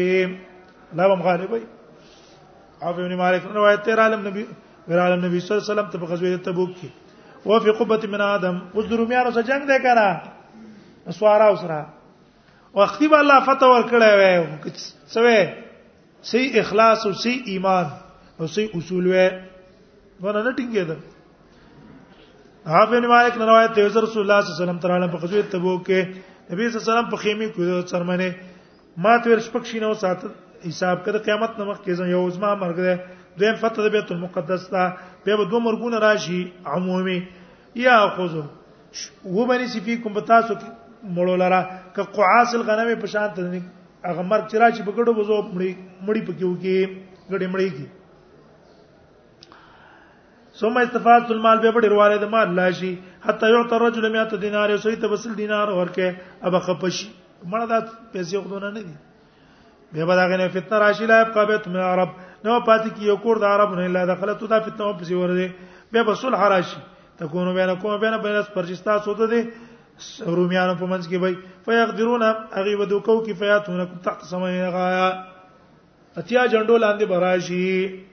الله 0.91 1.07
به 1.11 1.15
مغالبه 1.15 1.61
او 2.81 2.87
ابن 2.87 3.15
مالک 3.15 3.41
روایت 3.53 3.81
تیر 3.83 4.01
عالم 4.01 4.27
نبی 4.27 4.45
غیر 4.87 4.99
عالم 4.99 5.25
نبی 5.25 5.39
صلی 5.39 5.57
الله 5.57 5.63
علیه 5.71 5.81
وسلم 5.81 5.89
ته 5.91 5.97
په 5.99 6.05
غزوه 6.05 6.37
تبوک 6.37 6.69
کې 6.79 6.87
او 7.45 7.59
فی 7.59 7.71
قبه 7.71 8.07
من 8.07 8.21
ادم 8.21 8.61
اوس 8.73 8.85
د 8.89 8.93
رومیانو 8.93 9.31
سره 9.31 9.43
جنگ 9.43 9.61
دی 9.71 9.79
کنه 9.83 10.21
سوارا 11.11 11.51
وسره 11.53 11.85
وختي 12.75 13.07
به 13.07 13.17
الله 13.19 13.39
فتح 13.39 13.65
ور 13.67 13.83
کړی 13.83 14.11
وای 14.19 14.73
څه 15.13 15.17
وای 15.17 15.47
سي 16.21 16.59
اخلاص 16.59 17.05
او 17.05 17.11
سي 17.13 17.41
ایمان 17.45 17.85
او 18.39 18.47
سي 18.55 18.63
اصول 18.77 19.05
و 19.11 19.15
ونه 20.23 20.41
نه 20.45 20.51
ټینګېده 20.57 20.95
هغه 22.73 22.85
بن 22.91 23.07
مالک 23.11 23.33
روایت 23.41 23.71
دی 23.75 23.81
رسول 23.85 23.97
الله 23.97 24.11
صلی 24.15 24.21
الله 24.21 24.57
علیه 24.57 24.61
وسلم 24.63 24.79
تعالی 24.85 25.07
په 25.13 25.17
غزوه 25.23 25.49
تبوک 25.53 25.79
کې 25.87 25.99
نبی 26.49 26.61
صلی 26.63 26.77
الله 26.77 26.85
علیه 26.85 26.91
وسلم 26.91 27.09
په 27.13 27.17
خیمه 27.23 27.47
کې 27.55 27.89
څرمنه 27.89 28.35
ما 29.03 29.13
تیر 29.23 29.39
شپک 29.47 29.63
شینو 29.69 29.93
سات 30.03 30.21
حساب 30.69 30.97
کړه 31.05 31.19
قیامت 31.27 31.51
نمخ 31.59 31.77
کې 31.83 31.91
زه 31.99 32.05
یو 32.13 32.21
ځما 32.37 32.49
مرګ 32.61 32.77
ده 32.85 32.95
دویم 33.41 33.57
فتح 33.63 33.83
د 33.85 33.91
بیت 33.95 34.07
المقدس 34.11 34.67
ته 34.75 34.85
به 35.25 35.37
به 35.39 35.45
دوه 35.51 35.61
مرګونه 35.67 35.97
راشي 36.05 36.41
عمومي 36.71 37.17
یا 37.85 37.97
خذو 38.17 38.43
و 39.35 39.45
بني 39.53 39.67
سفي 39.73 39.97
کوم 40.05 40.15
تاسو 40.31 40.53
مړو 40.61 41.35
لرا 41.43 41.61
ک 41.97 42.05
قعاس 42.19 42.55
الغنم 42.59 42.89
په 43.03 43.13
شان 43.15 43.29
ته 43.35 43.61
هغه 44.07 44.23
مرګ 44.31 44.43
چې 44.49 44.57
راځي 44.63 44.81
په 44.87 44.97
ګډو 44.97 45.17
بزو 45.21 45.37
مړی 45.53 45.71
مړی 46.05 46.21
پکې 46.27 46.43
وکي 46.49 46.77
ګډې 47.29 47.47
مړی 47.55 47.69
کی 47.77 47.87
ثم 50.59 50.77
استفادت 50.77 51.31
المال 51.31 51.59
به 51.61 51.81
ډیر 51.81 51.93
واره 51.99 52.17
د 52.23 52.29
مال 52.33 52.55
لاشي 52.59 52.91
حتی 53.25 53.49
یعطى 53.51 53.75
الرجل 53.77 54.05
100 54.13 54.41
دینار 54.45 54.69
او 54.71 54.77
سړي 54.77 54.95
ته 55.01 55.07
بسل 55.11 55.35
دینار 55.41 55.67
ورکه 55.69 56.15
ابا 56.47 56.59
خپش 56.67 56.97
مړه 57.51 57.65
دا 57.71 57.79
پیسې 58.13 58.37
خودونه 58.45 58.69
نه 58.77 58.83
دي 58.87 58.95
به 59.93 60.05
به 60.09 60.15
دا 60.19 60.25
غنه 60.31 60.47
فتنه 60.55 60.77
راشي 60.85 61.05
لا 61.11 61.21
يبقى 61.21 61.45
بيت 61.51 61.67
من 61.67 61.75
عرب 61.91 62.09
نو 62.45 62.59
پات 62.69 62.83
کی 62.95 63.05
یو 63.05 63.15
کور 63.23 63.37
د 63.43 63.55
عرب 63.57 63.73
نه 63.79 63.85
الا 63.85 64.05
دخلت 64.13 64.39
دا 64.55 64.59
فتنه 64.67 64.91
په 64.99 65.03
سي 65.11 65.15
ورده 65.21 65.47
به 65.91 66.03
بسل 66.09 66.35
حراشي 66.41 66.77
تكونو 67.19 67.53
بینه 67.53 67.75
کوم 67.85 67.97
بینه 68.05 68.17
بینه 68.25 68.41
پرجستا 68.57 68.99
سوته 69.09 69.27
دي 69.35 69.41
رومیانو 70.25 70.75
په 70.75 70.85
منځ 70.91 71.05
کې 71.09 71.21
وای 71.21 71.35
فیقدرون 71.65 72.23
اغي 72.31 72.75
ودوکو 72.81 73.21
کفایاتونه 73.29 73.87
تحت 74.03 74.25
سمه 74.33 74.69
غایا 74.75 75.07
اتیا 76.21 76.45
جندو 76.51 76.77
لاندې 76.77 77.03
براشي 77.03 78.06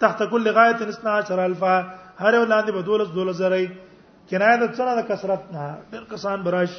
تحت 0.00 0.22
كل 0.22 0.48
غایت 0.50 0.76
12000 0.82 1.64
هر 2.22 2.34
یو 2.34 2.44
لاندې 2.52 2.70
به 2.76 2.80
12 2.80 3.14
12 3.14 3.38
زره 3.40 3.58
کنایه 4.30 4.56
د 4.62 4.64
څنګه 4.76 4.94
د 4.98 5.02
کثرت 5.08 5.42
نه 5.54 5.62
ډېر 5.90 6.04
کسان 6.12 6.38
براش 6.46 6.72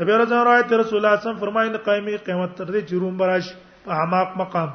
نبی 0.00 0.12
رضی 0.22 0.34
الله 0.34 0.56
عنه 0.58 0.76
رسول 0.80 0.96
الله 1.00 1.16
صم 1.24 1.36
فرمایي 1.44 1.70
نه 1.70 1.78
قائمي 1.86 2.16
قیامت 2.26 2.50
تر 2.58 2.68
دې 2.74 2.80
چې 2.88 2.94
روم 3.02 3.14
براش 3.20 3.46
په 3.84 3.90
اعماق 4.00 4.28
مقام 4.42 4.70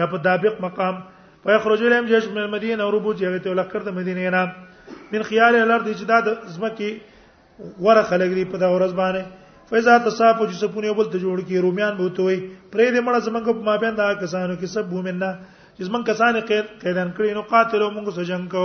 یا 0.00 0.04
په 0.12 0.16
دابق 0.26 0.54
مقام 0.66 1.00
ويخرج 1.44 1.82
لهم 1.92 2.06
جيش 2.12 2.28
من 2.34 2.38
المدينه 2.46 2.80
وربو 2.86 3.12
جهته 3.22 3.48
ولکر 3.50 3.82
د 3.88 3.96
مدینه 3.98 4.30
نه 4.36 4.42
من 5.12 5.22
خیال 5.30 5.56
الارض 5.56 5.88
چې 5.98 6.04
دا 6.12 6.18
د 6.26 6.28
زمکی 6.56 6.92
ور 7.86 7.98
خلګ 8.10 8.30
دی 8.38 8.44
په 8.52 8.56
دا 8.64 8.68
ورځ 8.76 8.92
باندې 9.00 9.22
فیضا 9.72 9.92
تصافو 10.06 10.46
جسپونه 10.52 10.94
بول 11.00 11.06
ته 11.12 11.18
جوړ 11.24 11.44
کی 11.50 11.62
رومیان 11.66 11.94
بوته 12.02 12.22
وي 12.28 12.36
پرې 12.72 12.86
دې 12.94 13.00
مړه 13.06 13.26
زمنګ 13.28 13.44
په 13.58 13.64
مابین 13.70 13.94
دا 14.02 14.08
کسانو 14.24 14.54
کې 14.56 14.66
سب 14.78 14.84
بومنه 14.94 15.30
چې 15.76 15.90
موږ 15.92 16.02
کسان 16.06 16.32
قیدان 16.82 17.08
کړی 17.16 17.32
نو 17.38 17.42
قاتلو 17.50 17.90
موږ 17.90 18.06
سجن 18.14 18.46
کو 18.48 18.64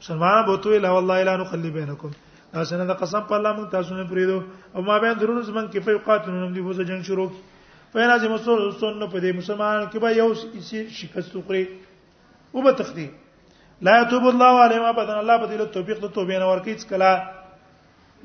مسلمان 0.00 0.46
به 0.46 0.56
تو 0.62 0.70
الا 0.76 0.90
والله 0.94 1.16
الا 1.22 1.36
نقلب 1.40 1.72
بینکم 1.76 2.10
اسنه 2.60 2.84
د 2.90 2.98
قسم 3.02 3.22
په 3.30 3.34
الله 3.38 3.52
موږ 3.56 3.68
تاسو 3.72 3.94
نه 3.96 4.04
پریدو 4.12 4.38
او 4.74 4.82
ما 4.88 4.98
بین 5.04 5.14
درونو 5.20 5.42
زمنګ 5.42 5.70
کې 5.72 5.80
په 5.86 6.04
قاتلو 6.08 6.32
نوم 6.36 6.52
دی 6.58 6.66
په 6.68 6.84
جنگ 6.92 7.02
شروع 7.08 7.26
فینا 7.92 8.16
چې 8.18 8.28
مسول 8.34 8.70
سن 8.80 9.06
په 9.08 9.20
دې 9.20 9.32
مسلمان 9.40 9.86
کې 9.90 9.98
به 9.98 10.10
یو 10.16 10.34
سی 10.68 10.90
شکست 11.00 11.36
وکړي 11.38 11.64
او 12.54 12.62
به 12.66 12.72
تخدي 12.82 13.08
لا 13.88 13.96
يتوب 14.02 14.26
الله 14.32 14.62
علیه 14.64 14.80
ما 14.86 14.92
بدن 15.00 15.18
الله 15.24 15.36
بدله 15.44 15.64
توفیق 15.78 16.02
د 16.04 16.12
توبې 16.12 16.38
نه 16.44 16.50
ورکې 16.52 16.82
څه 16.82 16.88
کلا 16.92 17.12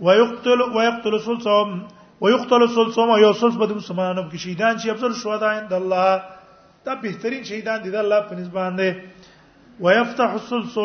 ويقتل 0.09 0.61
ويقتل 0.77 1.19
سلسهم 1.27 1.77
ويقتل 2.25 2.67
سلسهم 2.77 3.09
او 3.15 3.19
یو 3.27 3.33
سلس 3.43 3.57
به 3.63 3.73
مسلمانانو 3.83 4.25
کې 4.31 4.47
شهیدان 4.47 4.77
شي 4.83 4.91
افضل 4.95 5.13
شهدا 5.21 5.49
عند 5.59 5.73
الله 5.79 6.33
دا 6.87 6.95
بهترین 7.03 7.43
شهیدان 7.49 7.79
دي 7.85 7.89
د 7.93 7.97
الله 8.03 8.19
په 8.29 8.35
نسبان 8.39 8.75
دي 8.79 8.89
ويفتح 9.85 10.35
السلس 10.39 10.75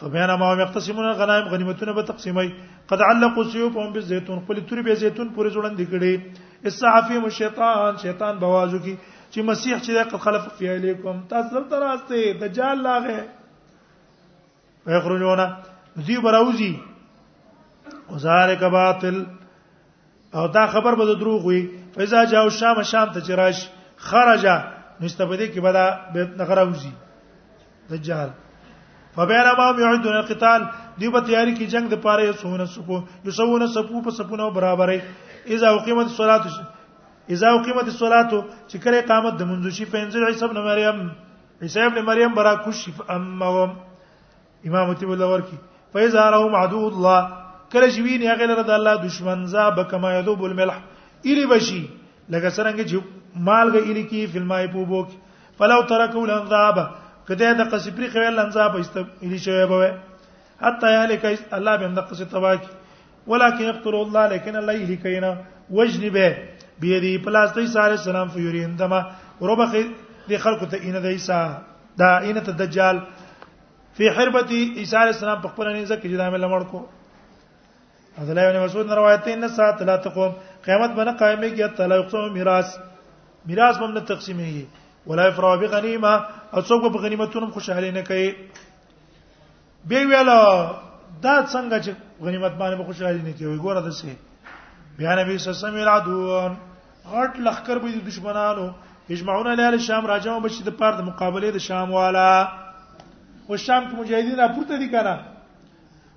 فبیان 0.02 0.30
ما 0.38 0.52
هم 0.52 0.60
يقتسمون 0.64 1.04
الغنائم 1.08 1.48
غنیمتونه 1.54 1.92
به 1.96 2.02
تقسیمای 2.12 2.52
قد 2.92 3.02
علقوا 3.08 3.44
سيوفهم 3.56 3.92
بالزيتون 3.96 4.44
قل 4.48 4.60
توري 4.68 4.82
به 4.88 4.94
زيتون 5.06 5.30
پورې 5.34 5.50
جوړن 5.54 5.74
دکړي 5.82 6.68
الصحفي 6.70 7.18
مشیطان 7.26 7.96
شیطان 8.06 8.38
بوازو 8.44 8.78
کی 8.86 8.96
چې 9.34 9.42
مسیح 9.50 9.76
چې 9.82 9.92
قد 10.10 10.16
خلف 10.24 10.42
فی 10.58 10.66
علیکم 10.72 11.22
تاسو 11.30 11.50
درته 11.54 11.76
راسته 11.84 12.32
دجال 12.42 12.78
لاغه 12.86 13.18
ويخرجون 14.86 15.40
ذی 16.08 16.16
براوزی 16.26 16.68
وذالک 18.14 18.62
باطل 18.76 19.16
او 20.40 20.44
دا 20.58 20.64
خبر 20.74 20.94
به 21.00 21.04
دروغ 21.22 21.46
وي 21.48 21.60
فإذا 21.96 22.24
جاء 22.34 22.44
الشام 22.44 22.82
شام 22.92 23.10
ته 23.16 23.20
چراش 23.30 23.64
خرج 24.10 24.46
مستبدی 25.00 25.46
کې 25.52 25.58
بدا 25.58 25.86
به 26.14 26.20
نغراوزی 26.42 26.92
دجال 27.90 28.30
فبینما 29.16 29.66
یعدون 29.80 30.12
القتال 30.20 30.68
دی 31.00 31.10
په 31.16 31.20
تیاری 31.20 31.56
کې 31.56 31.70
جنگ 31.74 31.88
د 31.90 32.00
پاره 32.06 32.26
یو 32.30 32.38
سونه 32.44 32.64
سپو 32.78 33.02
یو 33.26 33.32
سونه 33.40 33.66
سپو 33.78 34.02
په 34.08 34.16
سپونو 34.20 34.48
برابرې 34.60 35.00
اذا 35.58 35.74
اقیمت 35.80 36.06
الصلاه 36.10 36.72
اذا 37.30 37.50
قامت 37.56 37.86
الصلاه 37.88 38.42
چې 38.68 38.76
کله 38.84 39.00
قامت 39.08 39.38
د 39.40 39.48
منځ 39.50 39.68
شي 39.76 39.84
په 39.84 39.98
انځل 40.04 40.24
عیسی 40.28 40.44
ابن 40.44 40.58
مريم 40.64 40.98
عیسی 41.62 41.80
ابن 41.80 41.98
مريم 42.08 42.34
برا 42.36 42.54
کوشي 42.64 42.92
امهم 43.10 43.72
امام 44.68 44.92
تي 45.00 45.06
ولا 45.06 45.28
ورکی 45.32 45.56
فاذا 45.94 46.24
راهم 46.34 46.54
عدو 46.62 46.82
الله 46.88 47.20
کله 47.74 47.88
چې 47.94 48.00
ویني 48.08 48.26
هغه 48.32 48.46
لره 48.50 48.62
د 48.70 48.76
الله 48.76 48.94
دشمن 49.06 49.46
ذا 49.54 49.68
بکما 49.78 50.10
یذوب 50.18 50.44
الملح 50.50 50.76
الی 51.26 51.46
بشي 51.52 51.82
لکه 52.30 52.50
څنګه 52.50 52.84
چې 52.90 52.96
مال 53.40 53.44
مالګه 53.46 53.82
الی 53.90 54.02
کی 54.10 54.26
فلمای 54.34 54.66
پوبوک 54.66 55.08
فلو 55.58 55.82
ترکو 55.92 56.24
لنذاب 56.26 56.80
کده 57.28 57.52
د 57.58 57.70
قصپری 57.72 58.08
خیال 58.18 58.34
لنذاب 58.40 58.76
است 58.82 58.96
الی 58.98 59.38
شوی 59.46 59.66
به 59.70 59.92
حتى 60.60 60.92
یهلک 60.96 61.24
الله 61.52 61.76
به 61.76 61.88
د 62.00 62.06
قص 62.10 62.22
تباک 62.34 62.60
ولكن 63.26 63.64
يقتل 63.64 63.94
الله 63.94 64.26
لكن 64.28 64.56
الله 64.56 64.72
يهلكنا 64.72 65.36
وجنبه 65.70 66.28
بیا 66.80 66.98
دی 67.00 67.18
پلاس 67.24 67.52
ته 67.52 67.60
عیسی 67.60 67.78
علیه 67.78 67.98
السلام 68.00 68.28
فیوری 68.34 68.64
اندما 68.64 69.00
وربخ 69.40 69.74
دی 70.28 70.36
خلکو 70.38 70.66
ته 70.66 70.76
اینه 70.76 71.00
د 71.00 71.06
عیسی 71.06 71.38
دا 71.98 72.18
اینه 72.18 72.40
ته 72.40 72.52
دجال 72.52 72.98
فی 73.96 74.08
حربتی 74.08 74.62
عیسی 74.78 74.96
علیه 74.96 75.14
السلام 75.16 75.40
په 75.42 75.48
خپل 75.48 75.66
نه 75.72 75.84
ځکه 75.84 76.02
چې 76.08 76.16
دا 76.18 76.30
مې 76.30 76.38
لمړ 76.44 76.60
کو 76.70 76.78
عبد 78.18 78.30
الله 78.30 78.52
بن 78.52 78.60
مسعود 78.64 78.90
روایت 78.92 79.26
ان 79.28 79.48
ساعت 79.48 79.82
لا 79.82 79.96
تقوم 80.06 80.32
قیامت 80.64 80.90
باندې 80.90 81.18
قائمه 81.18 81.54
کې 81.56 81.76
تعالی 81.76 81.94
یقسم 82.00 82.32
میراث 82.32 82.68
میراث 83.46 83.76
باندې 83.78 84.06
تقسیمې 84.10 85.06
ولا 85.06 85.24
افرا 85.30 85.54
بغنیمه 85.62 86.12
او 86.54 86.60
څوک 86.62 86.92
په 86.92 86.98
غنیمتونو 87.06 87.50
خوشاله 87.56 87.90
نه 87.92 88.02
کوي 88.02 88.28
به 89.88 90.00
ویلا 90.10 90.38
دا 91.22 91.34
څنګه 91.46 91.82
چې 91.86 91.92
غنیمت 92.20 92.52
باندې 92.52 92.84
خوشاله 92.86 93.22
نه 93.22 93.32
کوي 93.38 93.58
ګوره 93.58 93.80
دسه 93.88 94.16
بیا 94.98 95.14
نبی 95.22 95.38
صلی 95.38 95.52
الله 95.52 95.58
علیه 95.58 95.80
وسلم 95.80 95.88
رادون 95.92 96.52
غټ 97.14 97.32
لخر 97.46 97.76
به 97.82 97.88
د 97.92 98.06
دشمنانو 98.08 98.66
اجمعون 99.14 99.46
علی 99.52 99.62
الشام 99.64 100.06
راجمه 100.06 100.40
بچ 100.40 100.54
د 100.66 100.76
پاره 100.80 100.96
د 100.98 101.06
مقابله 101.08 101.50
د 101.56 101.58
شام 101.64 101.90
والا 101.94 102.30
او 103.48 103.56
شام 103.56 103.82
کې 103.88 103.96
مجاهدین 104.00 104.36
راپورته 104.42 104.78
دي 104.82 104.88
کنه 104.94 105.14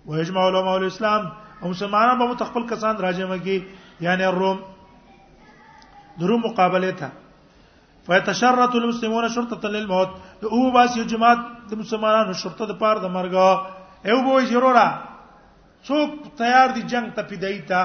و 0.05 0.13
اجمع 0.25 0.43
علماء 0.49 0.75
الاسلام 0.79 1.25
او 1.61 1.69
مسلمانان 1.73 2.17
به 2.19 2.27
متخپل 2.33 2.67
کسان 2.69 2.97
راجمه 3.07 3.37
کی 3.49 3.57
یعنی 4.07 4.23
روم 4.39 4.59
د 6.19 6.23
روم 6.29 6.41
مقابله 6.51 6.91
ته 6.91 7.11
فیتشرط 8.05 8.75
المسلمون 8.75 9.27
شرطه 9.29 9.67
للموت 9.69 10.09
او 10.55 10.71
باس 10.77 10.97
یو 10.97 11.03
جماعت 11.15 11.39
د 11.69 11.81
مسلمانانو 11.85 12.33
شرطه 12.45 12.65
د 12.73 12.79
پاره 12.83 12.99
د 13.03 13.17
مرګ 13.19 13.35
او 13.37 14.23
به 14.29 14.45
ضروره 14.53 14.87
څوک 15.83 16.15
تیار 16.43 16.77
دي 16.77 16.81
جنگ 16.93 17.13
ته 17.15 17.21
پیدایتا 17.31 17.83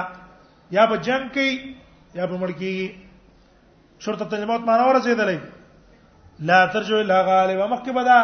یا 0.75 0.85
په 0.91 0.95
جنگ 1.07 1.33
کې 1.37 1.49
یا 2.19 2.25
په 2.29 2.37
مړ 2.43 2.51
کې 2.59 4.01
شرطه 4.05 4.37
الموت 4.37 4.63
معنا 4.69 4.85
ورسېدلې 4.91 6.47
لا 6.51 6.59
ترجو 6.75 7.01
الا 7.01 7.17
غالب 7.27 7.59
مخکې 7.73 7.97
بدا 7.97 8.15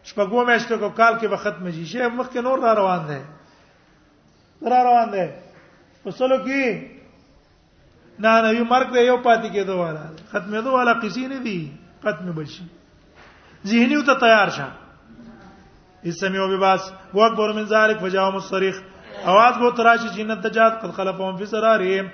شپږو 0.09 0.45
میاشتو 0.47 0.77
کو 0.83 0.89
کال 1.01 1.15
کې 1.21 1.27
به 1.33 1.37
ختم 1.37 1.71
شي 1.77 1.85
شی 1.93 2.01
مخکې 2.07 2.41
نور 2.45 2.59
را 2.65 2.73
روان 2.75 3.01
دی 3.09 3.21
را 4.73 4.81
روان 4.87 5.09
دی 5.13 5.25
وصلو 6.07 6.37
کې 6.45 8.21
نه 8.25 8.31
نه 8.43 8.49
یو 8.57 8.65
مرګ 8.73 8.89
دی 8.97 9.01
یو 9.07 9.17
پاتې 9.25 9.49
کېدو 9.55 9.77
والا 9.81 10.03
ختمې 10.33 10.61
دوه 10.67 10.73
والا 10.77 10.93
قصې 11.03 11.21
نه 11.33 11.39
دي 11.39 11.73
ختم 12.05 12.27
بشي 12.37 12.63
ذهني 13.73 14.03
ته 14.13 14.15
تیار 14.27 14.51
شه 14.51 14.69
اسمیو 16.05 16.49
بباس 16.53 16.93
و 17.15 17.21
اکبر 17.29 17.53
من 17.53 17.65
ذلک 17.75 17.97
فجاهم 18.05 18.35
الصریخ 18.35 18.77
اواز 19.27 19.55
بو 19.63 19.71
تراشی 19.81 20.09
جنت 20.17 20.47
تجاد 20.47 20.73
قد 20.83 20.91
خلفهم 21.01 21.37
فی 21.39 21.47
سرارهم 21.47 22.07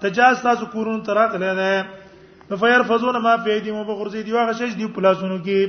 تجاز 0.00 0.42
تاسو 0.42 0.66
کورون 0.66 1.02
تراغ 1.02 1.36
لنه 1.36 1.84
نو 2.54 2.58
فيرفضون 2.62 3.16
ما 3.26 3.32
په 3.44 3.58
دې 3.64 3.70
مو 3.76 3.82
په 3.90 3.94
غرزي 4.00 4.20
دی 4.26 4.32
واغه 4.32 4.52
شش 4.58 4.70
دی 4.78 4.86
پلاسونو 4.96 5.36
کې 5.46 5.60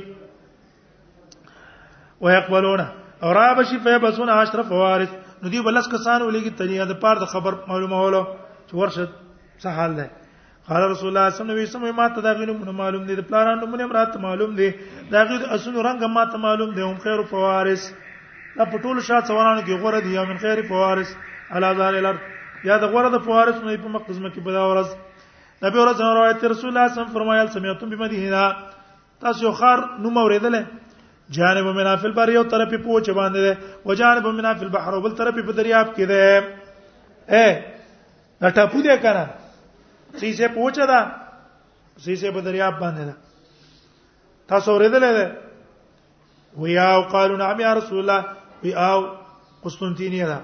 ويقبلون 2.26 2.82
او 3.26 3.30
را 3.38 3.46
بشي 3.60 3.78
په 3.86 3.98
بسونه 4.04 4.32
اشرف 4.42 4.70
وارث 4.80 5.14
نو 5.42 5.48
دی 5.54 5.60
بلس 5.68 5.86
کسان 5.94 6.22
ولګي 6.28 6.52
تنیا 6.60 6.84
د 6.90 6.94
پاره 7.04 7.18
د 7.24 7.30
خبر 7.32 7.56
معلومه 7.70 7.96
وله 8.04 8.20
چې 8.66 8.74
ورشه 8.80 9.04
څه 9.60 9.78
حال 9.78 9.96
ده 10.00 10.06
قال 10.68 10.86
رسول 10.92 11.10
الله 11.10 11.24
صلی 11.30 11.42
الله 11.42 11.54
علیه 11.54 11.68
وسلم 11.72 11.96
ما 12.02 12.06
تداغینو 12.18 12.54
من 12.60 12.70
معلوم 12.82 13.02
دي 13.10 13.16
د 13.22 13.26
پلاران 13.30 13.58
نو 13.62 13.66
مونږه 13.72 13.90
مراد 13.92 14.16
معلوم 14.28 14.54
دي 14.60 14.70
دا 15.14 15.24
غیر 15.30 15.42
اسونو 15.58 15.82
رنگ 15.88 16.04
ما 16.18 16.24
ته 16.30 16.42
معلوم 16.46 16.70
دي 16.78 16.86
هم 16.88 16.98
خیر 17.08 17.22
په 17.32 17.44
وارث 17.48 17.88
دا 18.56 18.64
په 18.70 18.82
ټولو 18.84 19.06
شات 19.10 19.30
څوارانو 19.32 19.66
کې 19.66 19.82
غوړه 19.82 19.98
دي 20.06 20.14
یا 20.18 20.24
من 20.32 20.38
خیر 20.46 20.62
په 20.70 20.86
وارث 20.86 21.10
الا 21.50 21.72
ذال 21.82 22.00
الارض 22.02 22.64
یا 22.72 22.78
د 22.86 22.92
غوړه 22.94 23.18
د 23.18 23.24
په 23.26 23.36
وارث 23.38 23.62
نه 23.68 23.76
په 23.84 23.94
مقدمه 23.98 24.28
کې 24.34 24.48
بدا 24.50 24.64
ورځ 24.72 25.05
نبی 25.64 25.78
ورځ 25.78 26.00
روایت 26.00 26.44
رسول 26.44 26.70
الله 26.76 26.94
صم 26.94 27.06
فرمایل 27.12 27.46
سمعتم 27.52 27.90
بمدینه 27.92 28.48
تاسو 29.24 29.44
یو 29.44 29.52
خار 29.60 29.78
نو 30.04 30.10
موریدل 30.16 30.56
جانب 31.36 31.66
منا 31.78 31.94
فی 32.02 32.06
البر 32.06 32.28
یو 32.32 32.42
طرف 32.54 32.70
په 32.72 32.78
پوچ 32.88 33.08
باندې 33.10 33.38
ده 33.38 33.58
او 33.84 33.94
جانب 34.00 34.26
منا 34.40 34.52
فی 34.60 34.64
البحر 34.66 34.98
بل 35.06 35.12
طرف 35.20 35.34
په 35.38 35.52
دریاب 35.60 35.94
کې 35.94 36.00
ده 36.00 36.44
اے 37.30 37.62
دا 38.40 38.50
ټاپو 38.50 38.82
دې 38.82 38.96
کړه 39.06 39.28
سیسه 40.24 40.48
پوچا 40.58 40.86
ده 40.92 41.00
سیسه 42.02 42.30
په 42.36 42.40
دریاب 42.50 42.78
باندې 42.82 43.08
ده 43.08 44.54
تاسو 44.54 44.70
اوریدل 44.76 45.00
ده 45.10 45.26
ویا 46.64 46.88
او 47.00 47.02
قالوا 47.16 47.36
نعم 47.42 47.60
یا 47.68 47.74
رسول 47.82 47.98
الله 48.04 48.24
وی 48.68 48.74
او 48.90 49.00
قسطنطینیه 49.64 50.26
ده 50.32 50.38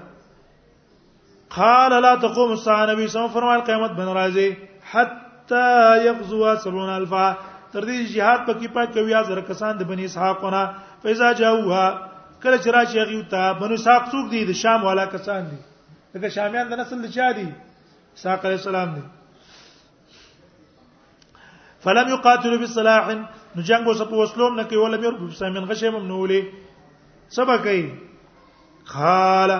قال 1.55 2.01
لا 2.01 2.15
تقوم 2.27 2.51
الساعه 2.51 2.85
نبی 2.85 3.07
صلی 3.07 3.07
الله 3.07 3.07
علیه 3.07 3.31
وسلم 3.31 3.35
فرمایل 3.39 3.61
قیامت 3.73 3.91
بن 4.03 4.13
راځي 4.15 4.71
حتا 4.91 5.95
يغزو 6.03 6.55
70 6.55 6.97
الفا 6.97 7.37
تر 7.73 7.83
دې 7.83 8.05
jihad 8.13 8.45
کې 8.45 8.67
پات 8.73 8.93
کوي 8.93 9.13
زر 9.27 9.41
کسان 9.47 9.77
د 9.77 9.83
بني 9.89 10.05
اسحاقونه 10.05 10.61
فیزا 11.03 11.31
جاوها 11.31 12.09
کله 12.43 12.57
چې 12.57 12.67
راشي 12.77 12.99
هغه 13.01 13.23
ته 13.33 13.53
بنو 13.59 13.73
اسحاق 13.79 14.03
څوک 14.11 14.29
دي 14.31 14.45
د 14.45 14.51
شام 14.59 14.83
والا 14.85 15.05
کسان 15.15 15.49
دي 15.51 15.57
دغه 16.15 16.29
شامیان 16.37 16.69
د 16.71 16.79
نسل 16.81 17.01
د 17.05 17.13
چا 17.15 17.31
دي 17.39 17.47
اسحاق 18.17 18.45
عليه 18.45 18.55
السلام 18.61 18.93
دي 18.99 19.01
فلم 21.85 22.09
يقاتلوا 22.09 22.57
بالصلاح 22.57 23.07
نو 23.55 23.93
سپو 24.01 24.19
وسلوم 24.23 24.59
نکي 24.59 24.75
ولا 24.81 24.97
میر 24.97 25.11
په 25.21 25.35
سامن 25.41 25.63
غشي 25.73 25.91
منولې 25.91 26.45
سبا 27.29 27.55
قال 28.93 29.51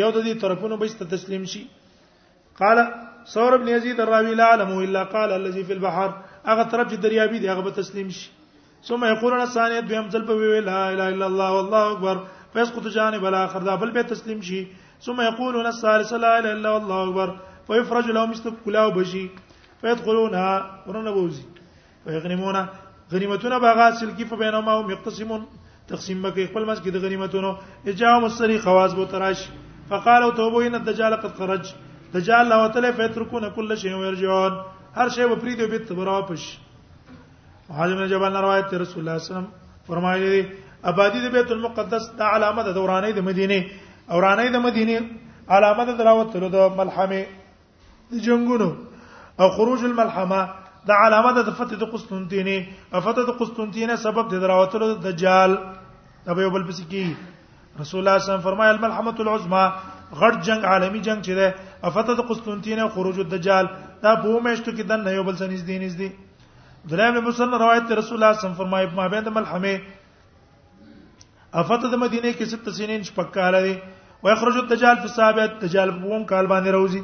یو 0.00 0.08
د 0.16 0.22
دې 0.26 0.34
طرفونو 0.44 0.76
به 0.82 0.86
ست 0.92 1.02
تسلیم 1.14 1.44
شي 1.52 1.62
قال 2.60 2.78
ثور 3.32 3.52
ابن 3.58 3.68
یزید 3.68 4.00
الراوی 4.00 4.34
لا 4.40 4.46
علم 4.54 4.72
الا 4.78 5.02
قال 5.14 5.30
الذي 5.38 5.62
في 5.68 5.72
البحر 5.76 6.08
هغه 6.50 6.64
طرف 6.72 6.86
چې 6.92 6.96
دریابي 7.06 7.38
دی 7.44 7.48
هغه 7.52 7.62
به 7.66 7.70
تسلیم 7.80 8.08
شي 8.18 8.28
ثم 8.88 9.04
يقولون 9.10 9.40
الثانيه 9.46 9.80
دویم 9.88 10.08
ځل 10.14 10.26
په 10.30 10.34
ویل 10.40 10.64
لا 10.70 10.80
اله 10.92 11.08
الا 11.14 11.26
الله 11.30 11.50
والله 11.56 11.82
اکبر 11.92 12.22
فيسقط 12.52 12.86
جانب 12.98 13.24
الاخر 13.32 13.60
دا 13.68 13.74
بل 13.82 13.90
به 13.96 14.02
تسلیم 14.14 14.40
شي 14.50 14.60
ثم 15.06 15.20
يقولون 15.30 15.66
الثالثه 15.72 16.16
لا 16.26 16.32
اله 16.38 16.52
الا 16.58 16.72
الله 16.76 16.98
اکبر 17.06 17.34
فيفرج 17.68 18.10
لهم 18.16 18.30
مثل 18.30 18.52
كلاو 18.64 18.90
بشي 18.98 19.24
فيدخلونها 19.82 20.86
ورنبوزي 20.86 21.44
ويغنمون 22.06 22.66
غنیمتونه 23.12 23.58
به 23.64 23.70
حاصل 23.82 24.10
کی 24.16 24.24
په 24.24 24.36
بینما 24.42 24.78
هم 24.80 24.90
يقتسمون 24.90 25.42
تقسیم 25.88 26.22
به 26.22 26.46
خپل 26.50 26.64
مس 26.68 26.78
کې 26.82 26.90
د 26.90 27.00
غنیمتونو 27.04 27.48
اجاو 27.92 28.20
مسری 28.20 28.56
خواص 28.64 28.92
بو 28.98 29.04
تراش 29.14 29.40
فقالو 29.88 30.30
توبو 30.38 30.60
ان 30.68 30.74
الدجال 30.80 31.16
قد 31.24 31.36
خرج 31.40 31.72
دجال 32.14 32.46
لو 32.48 32.68
تل 32.76 32.86
فتركون 32.92 33.50
كل 33.56 33.76
شيء 33.82 33.94
ويرجعون 33.96 34.52
هر 34.96 35.08
شی 35.16 35.26
به 35.28 35.36
پریدو 35.42 35.66
بیت 35.72 35.92
براپش 35.98 36.44
حاجم 37.76 37.98
نے 37.98 38.08
جبان 38.08 38.36
روایت 38.46 38.74
رسول 38.84 39.02
الله 39.02 39.18
صلی 39.18 39.28
الله 39.36 39.42
علیه 39.42 39.48
وسلم 39.48 39.50
فرمایلی 39.86 40.42
آبادی 40.92 41.20
د 41.26 41.32
بیت 41.36 41.52
المقدس 41.58 42.08
د 42.20 42.32
علامه 42.36 42.62
د 42.68 42.74
دورانه 42.80 43.10
د 43.20 43.28
مدینه 43.28 43.60
اورانه 44.16 44.48
د 44.56 44.64
مدینه 44.68 44.98
علامه 45.48 45.84
د 45.92 45.98
دراوت 46.02 46.32
تلو 46.38 46.48
د 46.58 46.76
ملحمه 46.80 47.26
د 48.14 48.24
جنگونو 48.30 48.72
او 49.40 49.48
خروج 49.58 49.84
الملحمه 49.92 50.40
د 50.88 50.90
علامه 51.02 51.30
د 51.44 51.48
فتح 51.58 51.76
د 51.82 51.84
قسطنطینه 51.92 52.56
فتح 53.06 53.22
د 53.30 53.32
قسطنطینه 53.40 53.94
سبب 54.04 54.24
د 54.32 54.34
دراوتلو 54.44 54.86
د 54.92 54.94
دجال 55.06 55.50
دا 56.26 56.32
به 56.38 56.48
بل 56.56 56.64
پس 56.68 56.78
کی 56.90 57.04
رسول 57.80 57.98
الله 58.00 58.16
صلی 58.18 58.18
الله 58.18 58.18
علیه 58.20 58.26
وسلم 58.30 58.44
فرمایل 58.48 58.76
ملحمه 58.84 59.14
العظما 59.24 59.64
غړ 60.20 60.32
جنگ 60.48 60.60
عالمی 60.74 61.00
جنگ 61.06 61.18
چې 61.28 61.32
ده 61.40 61.48
فتح 61.96 62.12
د 62.20 62.22
قسطنطینه 62.32 62.82
خروج 62.98 63.16
الدجال 63.24 63.64
دا 64.04 64.10
په 64.24 64.44
مېشتو 64.46 64.76
کې 64.76 64.84
د 64.92 64.94
نه 65.06 65.10
یو 65.16 65.24
بل 65.30 65.36
سنځ 65.42 65.62
دین 65.72 65.82
از 65.88 65.94
دي 66.02 66.10
دریم 66.92 67.14
مسلم 67.28 67.56
روایت 67.64 67.84
رسول 67.98 68.16
الله 68.16 68.16
صلی 68.16 68.16
الله 68.16 68.28
علیه 68.30 68.40
وسلم 68.44 68.58
فرمایي 68.62 68.86
ما 69.00 69.06
بین 69.16 69.24
د 69.24 69.28
ملحمه 69.40 69.74
فتح 71.72 71.88
د 71.90 71.92
مدینه 72.04 72.28
کې 72.38 72.44
6 72.54 72.78
سنین 72.80 73.00
شپږ 73.10 73.28
کال 73.40 73.54
دي 73.68 73.74
ويخرج 74.28 74.56
الدجال 74.64 74.96
في 75.02 75.06
السابع 75.12 75.44
الدجال 75.50 75.88
بوم 76.04 76.22
کال 76.34 76.44
باندې 76.52 76.70
راوځي 76.78 77.02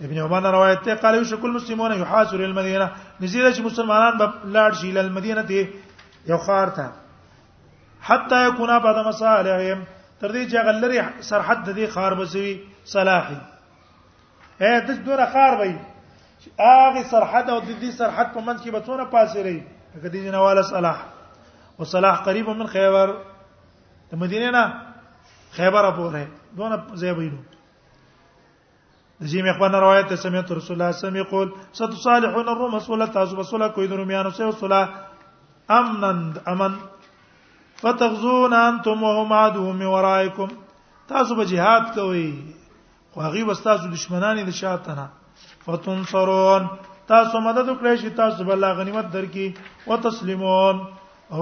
ابن 0.00 0.18
عمر 0.18 0.50
روایت 0.50 0.82
ته 0.82 0.94
قال 0.94 1.14
یو 1.14 1.24
شکل 1.24 1.50
مسلمون 1.50 1.92
یحاصر 1.98 2.38
المدینه 2.44 2.88
نزیره 3.20 3.50
چې 3.52 3.60
مسلمانان 3.66 4.18
به 4.18 4.30
لاړ 4.56 4.72
شي 4.80 4.90
ال 4.98 5.10
مدینه 5.18 5.42
ته 5.42 5.68
یو 6.30 6.38
خار 6.46 6.66
ته 6.66 6.90
حتا 8.08 8.46
یکونا 8.46 8.78
بعد 8.78 9.06
مصالحهم 9.06 9.84
تر 10.20 10.28
دې 10.28 10.50
چې 10.50 10.66
غلری 10.66 11.02
سرحد 11.28 11.62
د 11.64 11.76
دې 11.78 11.90
خار 11.94 12.14
بسوي 12.22 12.52
صلاحي 12.94 13.36
اے 14.64 14.74
د 14.88 14.98
دوره 15.06 15.26
خار 15.36 15.56
وای 15.62 15.74
هغه 16.58 17.02
سرحد 17.02 17.50
او 17.50 17.60
د 17.60 17.80
دې 17.82 17.90
سرحد 18.02 18.34
په 18.34 18.40
منځ 18.40 18.62
کې 18.62 18.70
به 18.70 18.80
څونه 18.80 19.04
پاسې 19.10 19.36
رہی 19.48 19.60
کدی 20.02 20.24
جنواله 20.26 20.62
صلاح 20.74 20.96
او 21.78 21.84
صلاح 21.94 22.22
قریب 22.28 22.48
من 22.50 22.66
خیبر 22.76 23.14
د 24.12 24.22
مدینه 24.26 24.50
نه 24.50 24.74
خیبر 25.58 25.84
اپوره 25.94 26.24
دونه 26.58 26.82
زیبینو 27.02 27.36
زیم 29.24 29.46
اخبار 29.48 29.70
روایت 29.80 30.06
ته 30.08 30.16
سمعت 30.16 30.52
رسول 30.52 30.80
الله 30.80 30.92
سمي 30.92 31.22
قول 31.30 31.48
ست 31.72 31.90
صالحون 32.04 32.48
الروم 32.48 32.74
رسول 32.76 33.06
تاسو 33.12 33.36
رسول 33.40 33.62
کوي 33.74 33.86
د 33.92 33.92
روميانو 34.00 34.30
سه 34.38 34.44
رسول 34.48 34.72
امنن 35.76 36.22
امن 36.52 36.72
فتغزون 37.82 38.52
انتم 38.54 39.02
وهم 39.02 39.32
عدو 39.32 39.70
من 39.72 39.82
ورائكم 39.92 40.48
تاسو 41.12 41.34
به 41.38 41.44
jihad 41.52 41.94
کوي 41.94 42.28
خو 43.14 43.20
هغه 43.20 43.44
واستاسو 43.44 43.88
دشمنان 43.94 44.44
دي 44.44 44.52
شاتنه 44.52 45.08
فتنصرون 45.66 46.66
تاسو 47.08 47.40
مدد 47.40 47.68
وکړئ 47.68 47.96
چې 47.96 48.16
تاسو 48.20 48.44
بل 48.44 48.64
غنیمت 48.82 49.10
درکې 49.16 49.88
او 49.88 49.96
تسلیمون 50.10 50.84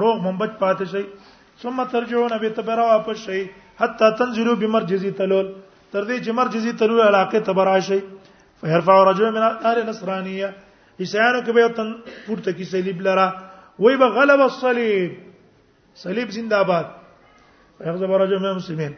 روغ 0.04 0.22
منبج 0.30 0.54
پاتې 0.62 0.94
شي 0.94 1.02
ثم 1.62 1.84
ترجعون 1.90 2.38
به 2.38 2.48
تبرا 2.62 2.86
واپس 2.92 3.16
شي 3.26 3.42
حتا 3.80 4.10
تنزلوا 4.22 4.54
بمرجزي 4.64 5.10
تلول 5.20 5.52
تر 5.92 6.04
دې 6.08 6.18
چې 6.24 6.30
مرجزي 6.36 6.70
تلو 6.80 6.94
علاقه 7.04 7.38
تبراشي 7.46 7.96
فيرفع 8.60 8.94
رجل 9.10 9.26
من 9.36 9.42
اهل 9.46 9.78
نصرانيه 9.88 10.50
عیسایانو 11.00 11.42
کې 11.46 11.52
به 11.56 11.72
تن 11.80 11.88
پورته 12.26 12.52
کې 12.56 12.64
صلیب 12.72 13.00
لرا 13.06 13.24
وای 13.84 13.96
به 14.02 14.08
غلب 14.18 14.40
الصلیب 14.44 15.10
صلیب 16.04 16.28
زنده 16.36 16.60
باد 16.70 16.86
فیغضب 17.78 18.12
رجل 18.22 18.38
من 18.44 18.48
المسلمین 18.54 18.92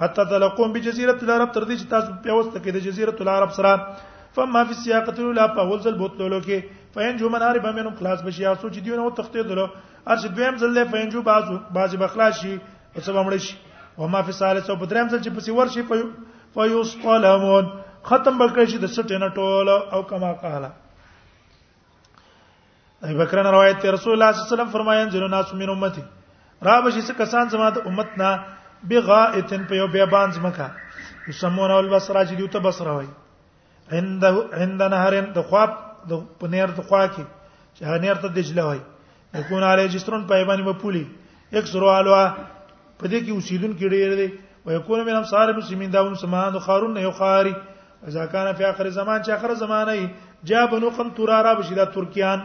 حتی 0.00 0.24
تلقون 0.24 0.72
بجزيره 0.72 1.18
العرب 1.22 1.50
تر 1.54 1.64
دې 1.64 1.74
چې 1.80 1.86
تاسو 1.94 2.08
پیوسته 2.26 2.58
کې 2.62 2.70
د 2.76 2.78
جزيره 2.86 3.14
العرب 3.24 3.50
سره 3.58 4.34
فما 4.38 4.62
في 4.70 4.74
سياقه 4.78 5.14
الاولى 5.18 5.44
په 5.56 5.60
اول 5.66 5.78
ځل 5.86 5.94
بوتلولو 6.00 6.40
کې 6.46 6.84
فین 6.94 7.16
جو 7.22 7.28
منار 7.34 7.58
به 7.66 7.70
منو 7.76 7.92
خلاص 8.00 8.24
بشي 8.28 8.46
او 8.50 8.54
سوچ 8.62 8.78
دیونه 8.78 9.02
او 9.02 9.12
تختې 9.18 9.46
دلو 9.50 9.66
ارش 10.14 10.24
دویم 10.38 10.58
ځل 10.62 10.74
له 10.78 10.84
فین 10.94 11.08
جو 11.14 11.22
بازو 11.28 11.56
بازي 11.76 11.96
بخلاشي 12.02 12.54
او 12.54 13.00
څه 13.02 13.10
بمړ 13.18 13.44
شي 13.46 13.54
وما 13.98 14.20
في 14.26 14.32
ثالث 14.40 14.70
او 14.70 14.76
دریم 14.84 15.08
ځل 15.12 15.20
چې 15.24 15.30
پسې 15.36 15.50
ورشي 15.58 15.82
فیسقلمون 16.56 17.70
ختم 18.10 18.38
بکړي 18.38 18.66
چې 18.72 18.78
د 18.82 18.90
سټینه 18.94 19.28
ټول 19.38 19.68
او 19.94 20.02
کما 20.12 20.32
قاله 20.42 20.70
ابي 23.02 23.14
بکر 23.22 23.42
روایت 23.52 23.86
رسول 23.94 24.12
الله 24.12 24.32
صلی 24.32 24.40
الله 24.40 24.48
علیه 24.48 24.54
وسلم 24.54 24.70
فرمایي 24.76 25.00
ان 25.02 25.08
جنو 25.14 25.28
ناس 25.36 25.54
من 25.62 25.70
امتي 25.76 26.04
را 26.70 26.80
بشي 26.80 27.02
څه 27.06 27.12
کسان 27.22 27.48
زما 27.56 27.70
د 27.70 27.78
امت 27.92 28.18
نه 28.18 28.30
بغائتن 28.88 29.64
په 29.68 29.74
یو 29.80 29.86
بیابان 29.94 30.30
ځمکه 30.36 30.66
یسمون 31.28 31.70
اول 31.70 31.88
بصره 31.96 32.24
چې 32.24 32.34
دیوته 32.40 32.58
بصره 32.68 32.92
وای 32.96 33.06
عند 33.98 34.24
عند 34.62 34.82
نهرن 34.94 35.30
د 35.36 35.46
خواب 35.50 35.70
د 36.10 36.24
پنیر 36.40 36.68
د 36.78 36.88
خوا 36.88 37.02
کې 37.06 37.24
چې 37.76 37.82
هنیر 37.92 38.14
ته 38.24 38.28
دجله 38.38 38.64
وای 38.68 38.80
یكون 39.40 39.62
علی 39.70 39.86
جسترون 39.94 40.26
په 40.32 40.42
یبانی 40.42 40.62
مپولی 40.68 41.04
یک 41.58 41.66
سرو 41.72 41.90
الوا 41.94 42.24
په 42.98 43.08
دې 43.08 43.18
کې 43.24 43.30
اوسیدون 43.36 43.72
کې 43.78 43.86
ډېر 43.88 44.10
دی 44.20 44.28
و 44.66 44.72
یكون 44.78 45.06
من 45.08 45.14
امصار 45.20 45.48
المسلمین 45.54 45.90
داون 45.96 46.14
سمان 46.24 46.58
خارون 46.68 46.96
یو 47.06 47.10
خاری 47.20 47.54
اذا 48.12 48.26
کان 48.32 48.52
فی 48.56 48.64
اخر 48.70 48.88
زمان 48.98 49.20
چې 49.22 49.30
اخر 49.36 49.54
زمانه 49.54 49.92
ای 49.98 50.06
جا 50.48 50.64
بنو 50.70 50.88
قم 50.96 51.10
ترارا 51.18 51.52
بشدا 51.60 51.84
ترکیان 51.92 52.40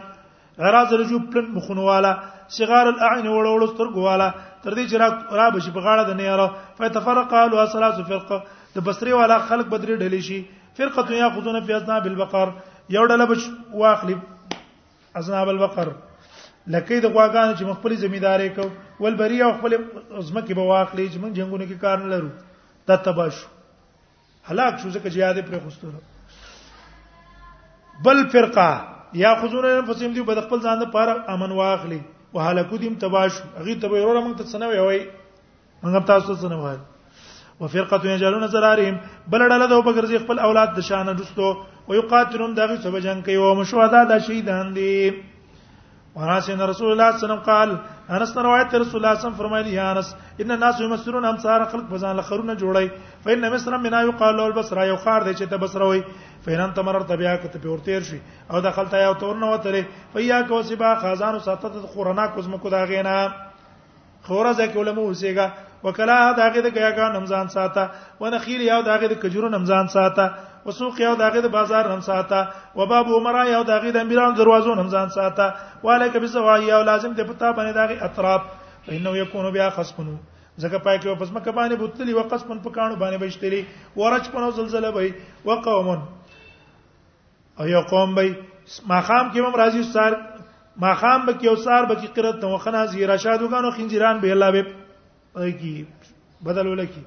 غراز 0.62 0.92
رجو 1.00 1.18
پلن 1.32 1.50
مخونوالا 1.56 2.12
صغار 2.54 2.86
الاعین 2.92 3.26
وړوړو 3.26 3.70
سترګوالا 3.72 4.30
تر 4.62 4.74
دې 4.74 4.84
چې 4.92 4.96
را 5.00 5.08
را 5.36 5.50
بشي 5.56 5.70
په 5.72 5.80
غاړه 5.80 6.04
د 6.10 6.12
نیاره 6.20 6.46
فتفرق 6.76 7.26
قالوا 7.32 7.66
ثلاث 7.72 7.96
فرقه 8.10 8.38
د 8.76 8.78
بصری 8.88 9.12
والا 9.16 9.36
خلق 9.52 9.66
بدري 9.74 9.94
ډلې 9.96 10.20
شي 10.26 10.40
فرقه 10.76 11.02
یاخذون 11.22 11.56
فی 11.66 11.72
اذناب 11.78 12.04
البقر 12.10 12.48
یو 12.96 13.04
ډله 13.06 13.24
بچ 13.30 13.42
واخلی 13.82 14.16
اذناب 15.22 15.48
البقر 15.54 15.88
لکه 16.66 17.00
د 17.00 17.06
غواګان 17.14 17.56
چې 17.56 17.62
مخپلي 17.72 17.96
زمیداری 18.04 18.48
کو 18.60 18.68
ول 19.00 19.14
بری 19.22 19.40
او 19.42 19.52
خپل 19.58 19.70
ازمکه 20.18 20.52
به 20.54 20.62
واخلی 20.62 21.10
چې 21.10 21.16
موږ 21.16 21.32
جنگونه 21.32 21.64
کې 21.64 21.80
کار 21.80 21.96
نه 22.04 22.08
لرو 22.14 22.28
تتبش 22.86 23.36
هلاک 24.52 24.72
شو 24.84 24.90
ځکه 24.92 25.08
jihad 25.16 25.36
پر 25.48 25.54
خوستره 25.64 26.00
بل 28.04 28.18
فرقه 28.36 28.70
یاخذون 29.24 29.64
انفسهم 29.74 30.10
دی 30.12 30.20
بد 30.28 30.38
خپل 30.48 30.58
ځان 30.68 30.76
لپاره 30.86 31.12
امن 31.34 31.50
واخلی 31.56 32.00
وهلکو 32.34 32.76
دیم 32.78 32.94
تباش 33.02 33.32
هغه 33.58 33.74
تبې 33.82 34.00
وروره 34.02 34.20
موږ 34.24 34.34
ته 34.38 34.44
سنوي 34.54 34.78
وای 34.78 35.00
موږ 35.82 36.04
تاسو 36.10 36.26
ته 36.34 36.40
سنوي 36.46 36.76
وفرقه 37.60 38.02
یجلون 38.14 38.46
زرارهم 38.46 38.96
بل 39.30 39.40
ډله 39.48 39.66
د 39.68 39.72
وبګرځي 39.74 40.18
خپل 40.24 40.36
اولاد 40.46 40.68
د 40.76 40.80
شان 40.88 41.08
رستو 41.08 41.48
او 41.88 41.92
یقاتلون 41.98 42.52
دغه 42.54 42.76
سبا 42.84 42.98
جنگ 43.06 43.20
کوي 43.26 43.36
او 43.50 43.54
مشهدا 43.60 44.00
د 44.10 44.12
شهیدان 44.26 44.66
دي 44.76 44.96
وراسین 46.14 46.60
رسول 46.62 46.64
الله 46.64 46.74
صلی 46.74 46.92
الله 46.94 47.14
علیه 47.18 47.26
وسلم 47.26 47.44
قال 47.50 47.70
انس 48.16 48.36
روایت 48.36 48.74
رسول 48.74 48.90
الله 48.90 48.90
صلی 48.90 48.98
الله 48.98 49.08
علیه 49.08 49.18
وسلم 49.26 49.34
فرمایلی 49.38 49.70
یا 49.70 49.90
انس 49.90 50.14
ان 50.38 50.50
الناس 50.50 50.80
یمسرون 50.80 51.24
امصار 51.24 51.64
خلق 51.72 51.86
بزان 51.90 52.16
لخرونه 52.16 52.54
جوړي 52.62 52.88
فین 53.24 53.48
مصر 53.52 53.76
منا 53.86 54.00
یقال 54.08 54.36
له 54.36 54.42
البصره 54.50 54.86
یو 54.86 54.96
خار 55.04 55.20
دی 55.28 55.34
چې 55.34 55.50
ته 55.50 55.56
بصره 55.64 55.84
وای 55.88 56.02
فین 56.44 56.60
انت 56.60 56.78
مرر 56.88 57.02
تبیا 57.10 57.36
کته 57.36 57.58
پور 57.66 57.78
تیر 57.88 58.02
شي 58.10 58.18
او 58.50 58.60
دخلت 58.66 58.94
یا 59.02 59.12
تور 59.22 59.36
نه 59.42 59.50
وتره 59.52 59.82
فیا 60.14 60.42
کو 60.48 60.62
سبا 60.70 60.94
خزان 61.04 61.38
ساتت 61.46 61.76
خورنا 61.94 62.26
کوزم 62.34 62.56
کو 62.64 62.68
دا 62.74 62.84
غینا 62.92 63.16
خوره 64.22 64.52
ځکه 64.52 64.76
علماء 64.82 65.06
وسیګه 65.06 65.46
وکلا 65.84 66.18
داغه 66.42 66.60
د 66.68 66.74
ګیاګان 66.74 67.14
نمزان 67.18 67.48
ساته 67.56 67.88
ونخیل 68.20 68.62
یو 68.70 68.82
داغه 68.90 69.08
د 69.14 69.20
کجورو 69.22 69.48
نمزان 69.58 69.88
ساته 69.96 70.28
فسوق 70.70 71.00
یو 71.00 71.14
داغه 71.22 71.40
د 71.42 71.46
بازار 71.56 71.84
هم 71.90 72.00
ساته 72.00 72.48
و 72.78 72.86
باب 72.86 73.06
عمر 73.06 73.36
یو 73.46 73.62
داغه 73.64 73.90
د 73.92 73.96
امبيران 73.96 74.34
دروازو 74.34 74.74
هم 74.74 74.88
ځان 74.94 75.08
ساته 75.16 75.44
والک 75.82 76.16
بسوای 76.16 76.64
یو 76.64 76.82
لازم 76.90 77.12
دی 77.12 77.22
پتا 77.30 77.52
باندې 77.58 77.72
داغه 77.80 77.96
اطراف 78.08 78.42
فإنه 78.86 79.16
يكون 79.18 79.50
بیا 79.52 79.70
خصبنو 79.76 80.14
زکه 80.62 80.78
پای 80.78 81.00
کې 81.00 81.06
واپس 81.06 81.30
مکه 81.32 81.50
باندې 81.52 81.74
بوتلی 81.82 82.12
وقص 82.18 82.42
پن 82.48 82.58
پکانو 82.64 82.96
باندې 82.96 83.22
بشتلی 83.22 83.62
ورچ 83.96 84.28
پنو 84.32 84.50
زلزلہ 84.58 84.94
وای 84.94 85.10
وقومن 85.44 85.98
او 87.60 87.68
یو 87.68 87.80
قوم 87.90 88.14
به 88.14 88.34
ماقام 88.88 89.32
کې 89.32 89.36
هم 89.38 89.56
راضی 89.62 89.82
سار 89.92 90.12
ماقام 90.76 91.26
به 91.26 91.32
کې 91.38 91.46
او 91.48 91.56
سار 91.56 91.84
به 91.86 91.94
کې 91.94 92.06
قرت 92.16 92.44
نو 92.44 92.58
خنا 92.66 92.86
زی 92.86 93.06
راشادوګانو 93.06 93.76
خنجران 93.76 94.20
به 94.20 94.30
الله 94.36 94.50
به 95.30 95.50
کی 95.62 95.74
بدل 96.46 96.66
ولکی 96.66 97.02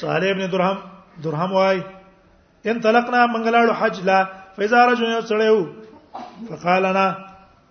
صالح 0.00 0.30
ابن 0.30 0.46
درهم 0.52 0.78
درهم 1.24 1.52
وای 1.52 1.78
ان 2.66 2.80
طلقنا 2.80 3.20
منګلاړو 3.32 3.72
حج 3.80 3.96
لا 4.08 4.18
فاذا 4.56 4.80
رجل 4.86 5.20
سړیو 5.30 5.58
فقال 6.48 6.84
انا 6.90 7.06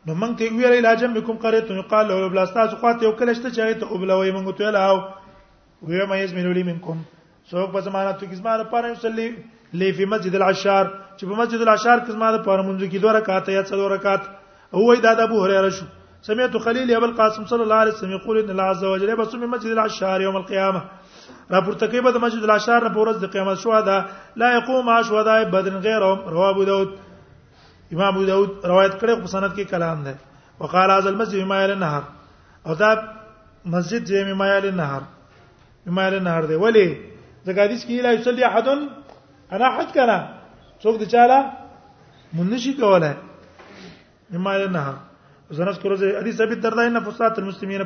نو 0.07 0.11
مونږ 0.21 0.31
ته 0.37 0.45
ویل 0.55 0.73
علاجم 0.79 1.13
بكم 1.13 1.35
قريت 1.43 1.69
قال 1.91 2.05
لو 2.07 2.29
بلاستا 2.33 2.65
ځخوات 2.71 3.03
یو 3.03 3.11
کله 3.19 3.33
شته 3.37 3.49
چې 3.55 3.77
ته 3.81 3.85
وبلوي 3.93 4.31
مونږ 4.35 4.45
ته 4.57 4.69
لاو 4.77 4.95
وی 5.87 6.05
ما 6.09 6.15
یزمنو 6.21 6.51
لي 6.57 6.63
منکم 6.69 6.97
څوک 7.49 7.69
په 7.73 7.79
زمانہ 7.87 8.11
تو 8.19 8.25
کې 8.29 8.35
زمانہ 8.41 8.63
پر 8.71 8.85
یصلی 8.91 9.27
لی 9.79 9.89
فی 9.97 10.05
مسجد 10.13 10.33
العشار 10.35 10.85
چې 11.17 11.23
په 11.29 11.35
مسجد 11.41 11.61
العشار 11.61 11.97
کې 12.03 12.11
زمانہ 12.17 12.39
پر 12.47 12.57
مونږ 12.67 12.77
کې 12.91 12.99
دوه 13.03 13.11
رکعات 13.19 13.49
یا 13.55 13.63
څلور 13.69 13.89
رکعات 13.97 14.21
هو 14.77 14.89
دا 15.07 15.11
د 15.19 15.19
ابو 15.29 15.37
هريره 15.45 15.69
شو 15.77 15.85
سمعت 16.31 16.55
خليل 16.67 16.95
ابو 16.97 17.05
القاسم 17.11 17.43
صلى 17.51 17.63
الله 17.65 17.79
عليه 17.83 17.93
وسلم 17.93 18.15
يقول 18.19 18.35
ان 18.43 18.49
الله 18.53 18.67
عز 18.75 18.83
وجل 18.91 19.15
بصم 19.21 19.43
مسجد 19.55 19.71
العشار 19.77 20.21
يوم 20.21 20.37
القيامه 20.37 20.81
را 21.49 21.61
پورته 21.61 21.87
کوي 21.87 22.01
د 22.11 22.17
مسجد 22.25 22.43
الاشعار 22.43 22.81
نه 22.81 22.89
پورز 22.95 23.15
د 23.21 23.25
قیامت 23.33 23.57
شو 23.63 23.69
دا 23.85 23.97
لا 24.39 24.47
يقوم 24.57 24.87
اشودا 24.97 25.43
بدن 25.53 25.75
غیرهم 25.85 26.19
رواه 26.33 26.49
ابو 26.49 26.63
داود 26.65 26.89
امام 27.93 28.13
ابو 28.15 28.25
داود 28.25 28.51
روایت 28.71 28.93
کړي 29.01 29.13
په 29.21 29.27
سند 29.27 29.53
کې 29.55 29.63
کلام 29.71 30.03
ده 30.05 30.13
وقال 30.59 30.89
هذا 30.91 31.09
المسجد 31.09 31.43
ما 31.51 31.61
يل 31.63 31.71
النهر 31.71 32.03
او 32.67 32.73
دا 32.75 32.89
مسجد 33.65 34.03
جې 34.07 34.33
ما 34.33 34.47
يل 34.55 34.65
النهر 34.73 35.01
ما 35.85 36.07
يل 36.07 36.13
النهر 36.13 36.43
دی 36.49 36.55
ولی 36.55 36.87
ځکه 37.45 37.59
حدیث 37.65 37.85
کې 37.85 38.01
لا 38.01 38.11
يصلي 38.11 38.43
احد 38.43 38.67
انا 39.51 39.67
حد 39.77 39.93
کنا 39.93 40.19
څوک 40.83 40.95
د 41.01 41.05
چاله 41.13 41.37
مونږ 42.37 42.47
نشي 42.53 42.73
کولای 42.81 43.13
ما 44.47 44.55
يل 44.57 44.65
النهر 44.69 44.93
زنس 45.51 45.77
کورځه 45.79 46.17
حدیث 46.21 46.41
ابي 46.41 46.53
الدرداء 46.57 46.89
نفسات 46.97 47.39
المسلمين 47.39 47.85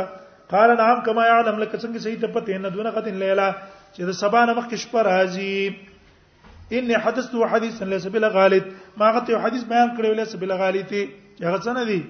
قال 0.52 0.78
نعم 0.78 1.02
كما 1.04 1.24
يعلم 1.26 1.60
لك 1.60 1.72
څنګه 1.76 1.98
صحیح 1.98 2.20
ته 2.22 2.28
پته 2.28 2.58
نه 2.58 2.70
دونه 2.70 2.90
قتل 2.92 3.14
لیلا 3.16 3.48
چې 3.96 4.04
د 4.12 4.12
سبا 4.22 4.46
نه 4.46 4.54
مخکې 4.54 4.76
شپه 4.84 5.02
راځي 5.10 6.76
ان 6.78 6.90
حدثت 7.06 7.36
حديثا 7.54 7.86
ليس 7.86 8.08
بلا 8.08 8.28
غالط 8.36 8.66
ما 8.98 9.10
غته 9.18 9.32
یو 9.32 9.40
حدیث 9.46 9.64
بیان 9.72 9.96
کړو 9.98 10.14
ليس 10.20 10.36
بلا 10.44 10.56
غالطي 10.64 11.02
هغه 11.42 11.60
څنګه 11.60 11.84
دی 11.90 12.02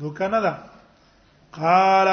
دوکانه 0.00 0.40
ده 0.40 0.52
قال 1.58 2.08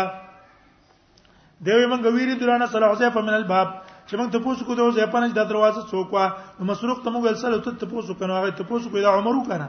دوی 1.63 1.87
مونږ 1.87 2.03
ویری 2.05 2.35
دورانه 2.43 2.67
سره 2.75 2.91
حذیفه 2.91 3.19
من 3.21 3.33
الباب 3.41 3.67
چې 4.07 4.13
موږ 4.19 4.29
ته 4.33 4.39
پوسو 4.43 4.65
کو 4.65 4.73
د 4.75 4.79
حذیفه 4.89 5.17
نه 5.19 5.27
د 5.39 5.43
دروازه 5.53 5.81
څوک 5.91 6.07
وا 6.19 6.25
مسروق 6.71 6.99
ته 7.05 7.09
موږ 7.09 7.23
سره 7.45 7.57
ته 7.79 7.85
پوسو 7.95 8.13
کنه 8.19 8.33
هغه 8.39 8.51
ته 8.59 8.63
پوسو 8.73 8.89
کو 8.91 8.97
د 8.99 9.05
عمرو 9.15 9.43
کنه 9.49 9.67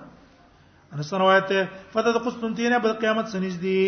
انس 0.94 1.12
روایت 1.14 1.50
ہے 1.50 1.64
فتح 1.92 2.18
قسطنطینیہ 2.24 2.78
بل 2.82 2.92
قیامت 3.00 3.28
سنج 3.32 3.52
دی 3.62 3.82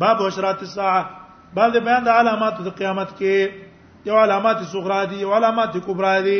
باب 0.00 0.22
اشرات 0.26 0.60
الساعه 0.66 1.02
باب 1.56 1.72
بیان 1.86 2.02
د 2.06 2.08
علامات 2.20 2.54
د 2.66 2.70
قیامت 2.78 3.10
کې 3.18 4.08
یو 4.08 4.16
علامات 4.24 4.56
صغرا 4.72 5.00
دي 5.10 5.16
یو 5.24 5.34
علامات 5.36 5.74
کبرا 5.86 6.12
دي 6.26 6.38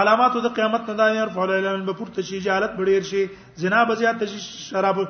علامات 0.00 0.36
د 0.46 0.48
قیامت 0.56 0.88
نه 0.88 0.94
دا 1.00 1.06
نه 1.14 1.24
رفع 1.32 1.40
الیل 1.44 1.66
من 1.76 1.86
بپورته 1.90 2.22
شي 2.32 2.38
جالت 2.48 2.70
بډیر 2.80 3.02
شي 3.12 3.24
زنا 3.64 3.84
بزیات 3.92 4.24
شي 4.32 4.38
شراب 4.40 5.08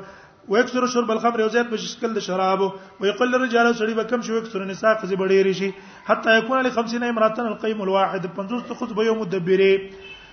و 0.49 0.57
اکثر 0.57 0.87
شرب 0.87 1.11
الخمر 1.11 1.41
او 1.41 1.49
زیات 1.49 1.69
په 1.71 1.77
شکل 1.83 2.13
د 2.15 2.19
شراب 2.25 2.63
او 2.63 3.07
یقل 3.07 3.35
الرجال 3.35 3.69
سړي 3.79 3.95
به 4.01 4.05
کم 4.11 4.23
شي 4.27 4.33
او 4.33 4.39
اکثر 4.41 4.61
النساء 4.65 4.91
قضې 5.01 5.17
بډېری 5.21 5.55
شي 5.61 5.69
حتی 6.09 6.35
يكون 6.39 6.67
ل 6.67 6.75
50 6.79 7.07
امراتن 7.09 7.47
القيم 7.53 7.81
الواحد 7.85 8.27
50 8.41 8.67
تخذ 8.73 8.93
به 8.99 9.05
يوم 9.07 9.23
الدبره 9.27 9.71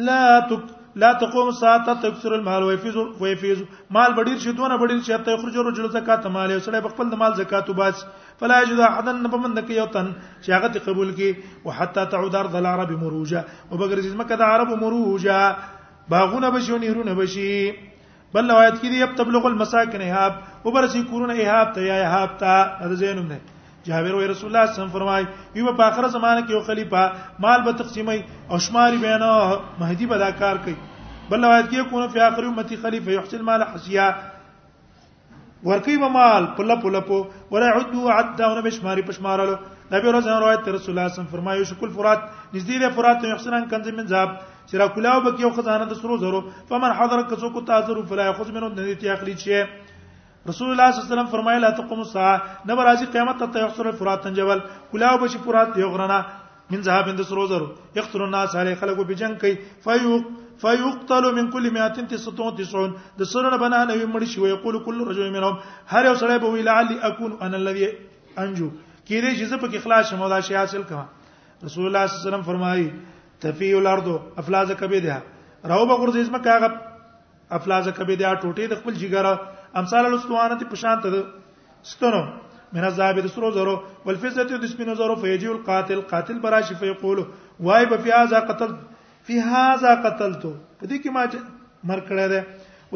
لا 0.07 0.21
تک 0.53 0.75
لا 0.95 1.11
تقوم 1.21 1.51
ساعه 1.51 2.01
تکثر 2.01 2.33
المال 2.35 2.63
ويفيز 2.63 2.97
ويفيز 3.19 3.63
مال 3.89 4.13
بډیر 4.15 4.37
شي 4.39 4.51
دونه 4.51 4.77
بډیر 4.77 4.99
شي 5.05 5.17
ته 5.25 5.37
خرج 5.41 5.57
ورو 5.57 5.71
جلو 5.77 5.87
زکات 5.87 6.25
مال 6.33 6.51
یو 6.51 6.59
سړی 6.59 6.81
خپل 6.93 7.09
د 7.09 7.13
مال 7.21 7.33
زکات 7.37 7.69
وباس 7.69 8.05
فلا 8.39 8.61
يجد 8.61 8.79
احد 8.79 9.07
نبمن 9.07 9.53
دک 9.57 9.69
یو 9.71 9.85
تن 9.95 10.09
چې 10.41 10.49
هغه 10.57 10.69
ته 10.77 10.85
قبول 10.87 11.11
کی 11.19 11.31
وحتا 11.65 12.03
تعود 12.15 12.35
ارض 12.41 12.55
العرب 12.61 12.91
مروجا 13.03 13.43
وبګر 13.71 13.99
زما 14.07 14.23
کده 14.33 14.45
عرب 14.55 14.73
مروجا 14.83 15.37
باغونه 16.15 16.49
بشو 16.57 16.77
نیرونه 16.85 17.13
بشي 17.21 17.49
بل 18.33 18.51
روایت 18.51 18.81
کې 18.81 18.95
دی 18.95 19.03
اب 19.09 19.15
تبلغ 19.21 19.45
المساکن 19.53 20.01
اهاب 20.09 20.41
وبرسي 20.67 21.03
کورونه 21.13 21.35
اهاب 21.39 21.71
ته 21.79 21.87
یا 21.91 22.01
اهاب 22.09 22.35
ته 22.43 22.85
ارزینم 22.89 23.31
نه 23.35 23.41
جابر 23.89 24.13
وای 24.15 24.27
رسول 24.37 24.53
الله 24.55 24.73
صم 24.77 24.87
فرمای 24.93 25.25
یو 25.57 25.71
په 25.73 25.83
اخر 25.91 26.07
زمانه 26.15 26.41
کې 26.41 26.53
یو 26.55 26.61
خلیفہ 26.69 27.03
مال 27.45 27.63
به 27.67 27.71
تقسیمي 27.81 28.19
او 28.53 28.59
شماري 28.65 28.99
بینه 29.05 29.29
مهدی 29.81 30.05
به 30.11 30.17
دا 30.23 30.29
کار 30.41 30.59
کوي 30.65 30.75
بل 31.29 31.39
روایت 31.45 31.65
کې 31.71 31.89
کو 31.89 32.01
نه 32.03 32.09
په 32.17 32.25
اخر 32.27 32.47
امتی 32.49 32.75
خلیفہ 32.83 33.09
یحصل 33.15 33.39
المال 33.41 33.63
حسیا 33.73 34.05
ورکی 35.69 35.95
به 36.03 36.09
مال 36.17 36.45
پله 36.59 36.75
پله 36.85 36.99
پو 37.09 37.17
ورعد 37.55 37.97
عدونه 38.17 38.61
بشماري 38.67 39.07
پشمارلو 39.09 39.57
نبی 39.93 40.05
ورځ 40.05 40.37
روایت 40.45 40.69
رسول 40.77 40.93
الله 40.97 41.13
صم 41.17 41.31
فرمایو 41.33 41.67
شکل 41.73 41.89
فرات 41.97 42.23
نږدې 42.29 42.85
ده 42.85 42.95
فرات 42.99 43.25
یحسنان 43.33 43.67
کنز 43.73 43.91
من 43.97 44.07
ذهب 44.13 44.37
چې 44.67 44.83
را 44.83 44.87
کولاو 44.97 45.25
بک 45.29 45.41
یو 45.45 45.53
خزانه 45.59 45.89
د 45.93 46.01
سرو 46.03 46.19
زرو 46.27 46.43
فمن 46.73 46.91
حضر 47.01 47.25
کسو 47.33 47.49
کو 47.57 47.65
تاسو 47.73 48.01
فلا 48.13 48.23
یاخذ 48.29 48.53
منه 48.59 48.67
ندی 48.75 48.95
تیاخلی 49.05 49.37
شي 49.45 49.63
رسول 50.47 50.71
الله 50.71 50.91
صلی 50.91 50.99
الله 51.01 51.11
علیه 51.11 51.15
وسلم 51.19 51.31
فرمایله 51.35 51.69
تقوم 51.75 51.99
الساعه 51.99 52.37
نبر 52.65 52.83
راځي 52.85 53.05
قیامت 53.13 53.39
ته 53.53 53.59
یحصر 53.59 53.85
الفرات 53.87 54.27
جبل 54.35 54.59
کلاو 54.91 55.17
بشي 55.23 55.37
فرات 55.45 55.77
یو 55.77 55.89
غرنه 55.91 56.19
من 56.71 56.79
ذهب 56.87 57.07
اند 57.11 57.21
سروزرو 57.29 57.67
یقتل 57.95 58.21
الناس 58.21 58.55
علی 58.55 58.75
خلقو 58.75 59.03
بجنگ 59.03 59.37
کوي 59.37 59.55
فیوق 59.83 60.23
فیقتل 60.61 61.25
من 61.35 61.51
كل 61.51 61.69
290 61.69 62.95
د 63.19 63.23
سرونه 63.23 63.57
بنا 63.57 63.85
نوې 63.91 64.07
مړ 64.13 64.23
شي 64.25 64.39
وي 64.41 64.49
یقول 64.49 64.79
كل 64.83 65.05
رجل 65.11 65.29
منهم 65.29 65.59
هر 65.87 66.05
یو 66.11 66.15
سړی 66.15 66.39
به 66.45 66.49
وی 66.55 66.61
لعلی 66.69 66.99
اكون 67.11 67.35
انا 67.41 67.57
الذي 67.61 67.85
انجو 68.37 68.71
کله 69.11 69.35
چې 69.35 69.53
زه 69.53 69.59
په 69.67 69.81
اخلاص 69.83 70.09
شمو 70.13 70.29
دا 70.37 70.41
شی 70.49 70.55
حاصل 70.61 70.83
کړم 70.89 71.67
رسول 71.69 71.87
الله 71.87 72.07
صلی 72.07 72.17
الله 72.17 72.25
علیه 72.25 72.31
وسلم 72.31 72.47
فرمایي 72.51 72.89
تفی 73.45 73.73
الارض 73.83 74.09
افلاز 74.43 74.71
کبیدها 74.79 75.69
راو 75.75 75.85
به 75.85 76.01
غرزه 76.03 76.19
اسما 76.25 76.37
کاغه 76.37 76.73
افلاز 77.59 77.95
کبیدها 78.01 78.35
ټوټه 78.35 78.73
د 78.73 78.81
خپل 78.83 79.01
جګره 79.03 79.58
امثال 79.77 80.05
الاستوانه 80.05 80.63
پشانت 80.71 81.23
ستنو 81.89 82.23
من 82.73 82.83
الذهب 82.85 83.19
دسرو 83.25 83.51
زرو 83.57 83.75
والفزه 84.05 84.43
د 84.53 84.65
سپینو 84.71 84.95
زرو 85.01 85.15
فیجی 85.25 85.47
القاتل 85.57 86.01
قاتل 86.13 86.39
براشی 86.45 86.75
فیقول 86.79 87.23
وای 87.67 87.85
به 87.93 87.97
فی 87.97 88.11
هذا 88.17 88.39
قتل 88.49 88.73
فی 89.29 89.37
هذا 89.39 89.95
قتلت 90.05 90.41
په 90.41 90.87
دې 90.89 90.97
کې 91.05 91.15
ما 91.17 91.25
مر 91.91 91.99
کړه 92.09 92.27
ده 92.33 92.45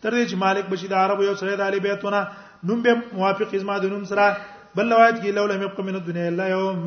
تر 0.02 0.12
دې 0.18 0.24
چې 0.30 0.36
مالک 0.45 0.70
بشید 0.74 0.93
عرب 1.04 1.22
یو 1.28 1.36
سره 1.43 1.56
د 1.62 1.68
اهل 1.68 1.80
بیتونه 1.86 2.26
نوم 2.72 2.82
به 2.88 2.95
موافق 3.14 3.54
ازما 3.62 3.78
د 3.86 3.93
نوم 3.93 4.04
سره 4.14 4.28
بل 4.80 4.91
روایت 4.95 5.22
کې 5.24 5.38
لولا 5.39 5.58
مبق 5.66 5.80
من 5.91 5.95
الدنيا 6.02 6.28
الا 6.34 6.50
يوم 6.56 6.84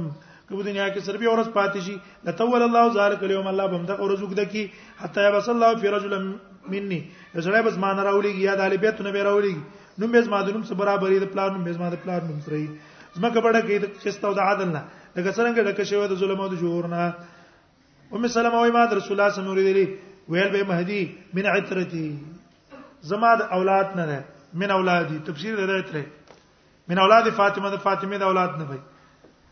کبه 0.51 0.63
دنیا 0.67 0.89
کې 0.93 1.09
سر 1.11 1.17
به 1.23 1.33
اورس 1.35 1.53
پاتې 1.57 1.89
شي 1.89 1.99
لتول 2.31 2.63
الله 2.69 2.87
ذلك 3.01 3.23
اليوم 3.31 3.49
الله 3.55 3.67
بمدا 3.75 3.99
اورزوک 4.05 4.37
دکی 4.43 4.69
حتی 5.01 5.29
یبس 5.33 5.49
الله 5.55 5.75
فی 5.83 5.89
رجل 5.99 6.19
مني 6.69 7.05
زړه 7.35 7.63
به 7.63 7.71
زما 7.79 7.93
نه 7.95 8.03
راولېږي 8.03 8.43
یا 8.43 8.55
د 8.59 8.67
الیبیت 8.67 9.01
نه 9.07 9.11
به 9.15 9.23
راولېږي 9.23 9.63
نوم 10.03 10.11
به 10.13 10.21
زما 10.27 10.43
د 10.43 10.51
نوم 10.51 10.63
سره 10.67 10.77
برابرې 10.83 11.19
د 11.23 11.27
پلان 11.33 11.51
نوم 11.55 11.65
به 11.65 11.73
زما 11.79 11.89
د 11.95 11.97
پلان 12.03 12.23
نوم 12.27 12.41
سره 12.47 12.59
زما 13.17 13.29
کبړه 13.31 13.61
کې 13.67 13.77
د 13.79 13.85
قسط 14.05 14.25
او 14.25 14.35
د 14.35 14.39
عدل 14.43 14.69
نه 14.75 14.83
لکه 15.17 15.31
څنګه 15.33 15.61
لکه 15.71 15.83
شوی 15.87 16.09
د 16.11 16.15
ظلم 16.19 16.41
او 16.41 16.49
د 16.51 16.55
جور 16.59 16.85
نه 16.91 17.03
ام 18.13 18.25
سلمہ 18.27 18.59
وای 18.61 18.71
ما 18.75 18.85
د 18.91 18.99
رسول 18.99 19.15
الله 19.21 19.31
صلی 19.35 19.43
الله 19.47 19.63
علیه 19.63 19.71
وسلم 19.71 20.09
ویل 20.31 20.51
به 20.55 20.63
مهدی 20.71 21.03
من 21.35 21.47
عترتی 21.55 22.09
زما 23.07 23.31
د 23.39 23.43
اولاد 23.57 23.89
نه 23.99 24.05
ده 24.11 24.21
من 24.63 24.71
اولادی 24.71 25.19
تفسیر 25.27 25.55
ده 25.59 25.79
عتره 25.79 26.03
من 26.91 26.99
اولاد 26.99 27.31
فاطمه 27.39 27.71
د 27.71 27.77
فاطمه 27.87 28.19
د 28.19 28.23
اولاد 28.31 28.59
نه 28.63 28.67
وای 28.69 28.81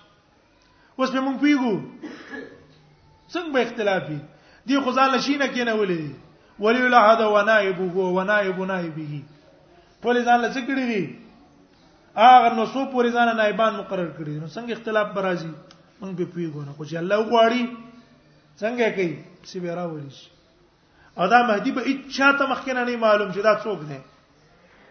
اوس 0.98 1.10
به 1.14 1.20
مونږ 1.26 1.36
پیګو 1.44 1.72
څنګه 3.32 3.50
به 3.56 3.60
اختلافي 3.66 4.18
دی 4.68 4.80
خو 4.84 4.90
ځان 4.98 5.08
لشینه 5.14 5.46
کې 5.54 5.64
نه 5.70 5.74
ولې 5.80 6.62
ولی 6.64 6.88
له 6.94 7.00
هدا 7.08 7.26
و 7.34 7.42
نائبه 7.48 8.06
و 8.18 8.22
نائب 8.30 8.60
نائبه 8.72 9.22
ټول 10.02 10.16
ځان 10.28 10.38
لڅ 10.44 10.54
کړی 10.68 10.84
دي 10.92 11.02
هغه 12.20 12.52
نو 12.60 12.66
سو 12.74 12.86
پورې 12.92 13.08
ځان 13.18 13.36
نائبان 13.40 13.72
مقرر 13.82 14.08
کړی 14.16 14.34
نو 14.42 14.48
څنګه 14.54 14.72
اختلاف 14.78 15.08
برازي 15.18 15.50
مونږ 16.00 16.12
به 16.20 16.30
پیګو 16.36 16.62
نه 16.68 16.72
خو 16.78 16.84
چې 16.84 16.96
الله 17.02 17.18
غواړي 17.30 17.62
څنګه 18.60 18.86
کوي 19.00 19.50
سی 19.50 19.60
به 19.66 19.74
راولي 19.80 20.10
شي 20.20 20.30
او 21.16 21.26
دا 21.28 21.42
مهدی 21.46 21.72
به 21.72 21.82
اچا 21.90 22.32
ته 22.32 22.46
مخکنه 22.50 22.84
نه 22.84 22.96
معلوم 22.96 23.32
شي 23.32 23.42
دا 23.42 23.56
څوک 23.60 23.78
دی 23.88 23.98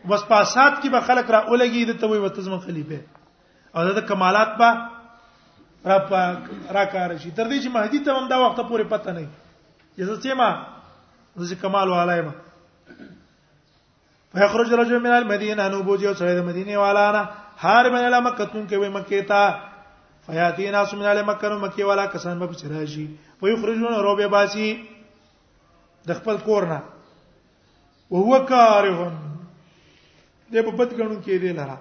بس 0.09 0.24
پاسات 0.24 0.74
کې 0.84 0.89
به 0.89 1.01
خلک 1.01 1.30
را 1.32 1.39
اولګي 1.47 1.86
د 1.89 1.97
ته 1.99 2.07
وي 2.07 2.17
وتزم 2.19 2.57
خلیفہ 2.59 2.99
او 3.76 3.84
دا 3.91 4.01
کمالات 4.01 4.57
به 4.57 4.78
را 5.86 6.38
را 6.74 6.86
کار 6.86 7.17
شي 7.17 7.32
تر 7.32 7.49
دې 7.49 7.63
چې 7.63 7.67
مهدی 7.69 7.99
ته 7.99 8.11
هم 8.13 8.28
دا 8.28 8.39
وخت 8.45 8.59
پورې 8.69 8.84
پته 8.89 9.11
نه 9.11 9.28
یزه 9.97 10.22
چې 10.22 10.38
ما 10.38 10.67
زه 11.36 11.55
کمال 11.55 11.89
والایم 11.89 12.34
فیخرج 14.34 14.74
رجل 14.74 14.97
من 14.99 15.11
المدینه 15.11 15.69
نو 15.69 15.84
بوجي 15.84 16.07
او 16.07 16.13
سره 16.13 16.34
د 16.41 16.45
مدینه 16.45 16.78
والانا 16.78 17.30
هار 17.57 17.89
من 17.91 18.09
له 18.09 18.19
مکه 18.19 18.45
تون 18.45 18.67
کې 18.67 18.74
وي 18.74 18.89
مکه 18.89 19.22
ته 19.22 19.55
فیاتی 20.28 20.72
ناس 20.72 20.93
من 20.93 21.05
له 21.15 21.22
مکه 21.22 21.49
نو 21.49 21.59
مکه 21.59 21.86
والا 21.86 22.05
کسان 22.05 22.39
به 22.39 22.53
سراجي 22.53 23.09
ويخرجون 23.41 23.93
روبه 23.93 24.28
باسي 24.28 24.86
د 26.08 26.14
خپل 26.20 26.36
کور 26.45 26.66
نه 26.72 26.80
او 28.12 28.22
هو 28.28 28.39
کارهون 28.52 29.14
دې 30.54 30.62
په 30.70 30.74
بد 30.80 30.93
غنو 30.99 31.18
کې 31.24 31.38
دی 31.43 31.52
لره 31.54 31.78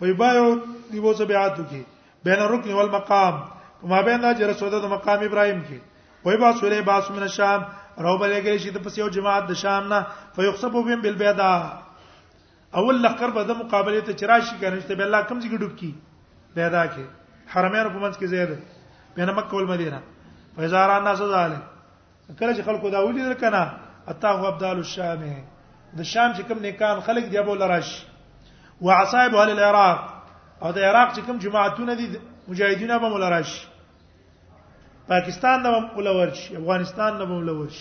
فیبایو 0.00 0.48
دی 0.92 0.98
وو 1.06 1.12
سبعاتو 1.20 1.62
کې 1.62 1.82
بین 2.28 2.40
الرکن 2.46 2.72
والمقام 2.78 3.34
وما 3.82 4.00
بین 4.08 4.24
اجر 4.30 4.52
سوده 4.62 4.80
د 4.86 4.94
مقام 4.94 5.22
ابراهیم 5.28 5.60
کې 5.68 5.78
وای 6.24 6.36
با 6.44 6.52
سوره 6.62 6.80
باس 6.88 7.10
من 7.18 7.22
الشام 7.28 7.64
راو 8.06 8.16
بلې 8.18 8.40
کې 8.46 8.64
شي 8.64 8.70
د 8.76 8.84
پسیو 8.88 9.08
جماعت 9.18 9.48
د 9.52 9.62
شام 9.66 9.88
نه 9.92 10.02
فیحسبو 10.38 10.82
بهم 10.88 11.02
بالبیدا 11.06 11.52
اول 12.80 13.00
لخر 13.06 13.30
به 13.38 13.44
د 13.52 13.62
مقابله 13.62 14.00
ته 14.10 14.18
چراشي 14.22 14.56
کنه 14.60 14.80
چې 14.80 14.92
به 15.00 15.04
الله 15.08 15.22
کم 15.30 15.40
ځګ 15.40 15.54
ډوب 15.60 15.76
کی 15.82 15.92
پیدا 16.58 16.84
کې 16.92 17.54
حرمین 17.54 17.88
په 17.88 17.98
منځ 17.98 18.18
کې 18.18 18.26
زیاده 18.26 18.58
بین 19.16 19.30
مکه 19.40 19.54
او 19.64 19.72
مدینه 19.74 20.02
فیزاران 20.56 21.04
ناس 21.04 21.18
ذالک 21.34 21.77
کله 22.36 22.52
چې 22.54 22.62
خلکو 22.62 22.90
دا 22.90 23.04
ولیدل 23.06 23.34
کنه 23.40 23.62
اتاه 24.08 24.44
ابدال 24.48 24.76
الشام 24.84 25.24
د 25.96 26.02
شام 26.02 26.34
چې 26.34 26.42
کوم 26.48 26.58
نیکان 26.62 27.00
خلک 27.08 27.28
دی 27.30 27.38
ابو 27.38 27.54
لرش 27.62 27.92
وعصائب 28.82 29.36
اهل 29.36 29.50
العراق 29.50 30.00
او 30.62 30.72
د 30.78 30.84
عراق 30.90 31.14
چې 31.14 31.20
کوم 31.26 31.38
جماعتونه 31.44 31.94
دي 32.00 32.08
مجاهدین 32.48 32.90
ابو 32.96 33.18
لرش 33.22 33.52
پاکستان 35.12 35.62
د 35.64 35.78
اولورش 36.00 36.42
افغانستان 36.60 37.18
د 37.22 37.32
اولورش 37.36 37.78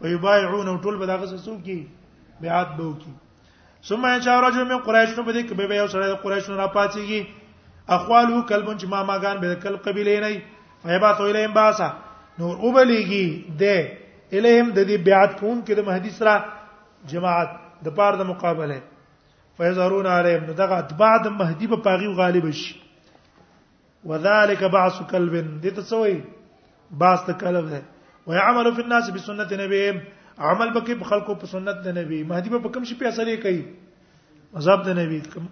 ويبايعون 0.00 0.70
ټول 0.80 0.96
به 1.02 1.06
دغه 1.12 1.28
څه 1.36 1.62
کی 1.64 1.88
بیعت 2.40 2.68
به 2.68 2.84
وکي 2.84 3.14
ثم 3.90 4.06
يشاء 4.12 4.38
رجل 4.46 4.64
من 4.72 4.78
قريش 4.88 5.12
نو 5.18 5.22
بده 5.28 5.44
کې 5.46 5.52
به 5.60 5.76
یو 5.82 5.86
سره 5.96 6.06
د 6.12 6.16
قريش 6.24 6.48
نه 6.50 6.56
راپاتېږي 6.66 7.26
اخوالو 7.98 8.42
کلبون 8.42 8.78
چې 8.78 8.84
ما 8.94 9.04
ماګان 9.12 9.40
به 9.44 9.54
کل 9.66 9.76
قبيله 9.88 10.16
نه 10.20 10.42
فيبعث 10.82 11.20
اليهم 11.20 11.54
باسا 11.60 11.92
نور 12.38 12.56
وبلیږي 12.66 13.26
د 13.60 13.76
الهم 14.38 14.70
د 14.76 14.78
دې 14.88 14.96
بیعت 15.08 15.32
کوم 15.40 15.60
کې 15.64 15.74
د 15.78 15.86
مهدی 15.88 16.10
سره 16.18 16.32
جماعت 17.12 17.50
د 17.88 17.96
پاره 18.00 18.16
د 18.22 18.28
مقابله 18.30 18.78
فیزرون 19.60 20.06
علیهم 20.14 20.44
نو 20.50 20.56
دغه 20.62 20.78
اتباع 20.84 21.12
د 21.26 21.36
مهدی 21.42 21.68
په 21.74 21.86
پاغي 21.86 22.08
غالب 22.20 22.48
شي 22.62 22.72
وذالک 24.12 24.64
بعث 24.76 24.98
کلب 25.14 25.34
دې 25.44 25.78
ته 25.78 25.86
سوې 25.92 26.18
باس 27.04 27.22
ته 27.30 27.38
کلب 27.44 27.70
ده 27.74 27.82
ويعمل 28.26 28.70
في 28.78 28.82
الناس 28.88 29.10
بسنت 29.18 29.52
نبيهم 29.64 30.00
عمل 30.50 30.74
بکې 30.76 30.98
په 31.02 31.10
خلکو 31.12 31.36
په 31.42 31.52
سنت 31.56 31.80
د 31.86 31.96
نبی 32.02 32.22
مهدی 32.32 32.54
په 32.56 32.74
کوم 32.76 32.88
شي 32.90 32.98
په 33.02 33.12
اثر 33.14 33.30
یې 33.34 33.46
کوي 33.46 34.58
مذهب 34.58 34.84
د 34.88 34.98
نبی 35.02 35.20
کوم 35.36 35.46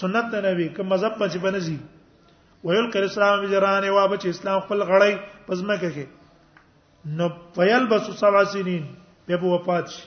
سنت 0.00 0.32
د 0.36 0.46
نبی 0.48 0.68
کوم 0.80 0.92
مذهب 0.96 1.18
په 1.20 1.28
چې 1.28 1.44
بنځي 1.48 1.78
ویل 2.64 2.86
کړ 2.92 3.02
اسلام 3.06 3.44
جرانه 3.52 3.90
وا 3.94 4.06
بچ 4.12 4.26
اسلام 4.28 4.60
خپل 4.66 4.82
غړی 4.90 5.12
پزمکه 5.48 5.90
کې 5.96 7.16
نو 7.18 7.28
پیل 7.58 7.86
بس 7.88 8.08
سبع 8.20 8.42
سنین 8.52 8.86
په 9.26 9.36
په 9.42 9.46
وفات 9.54 9.92
شي 9.94 10.02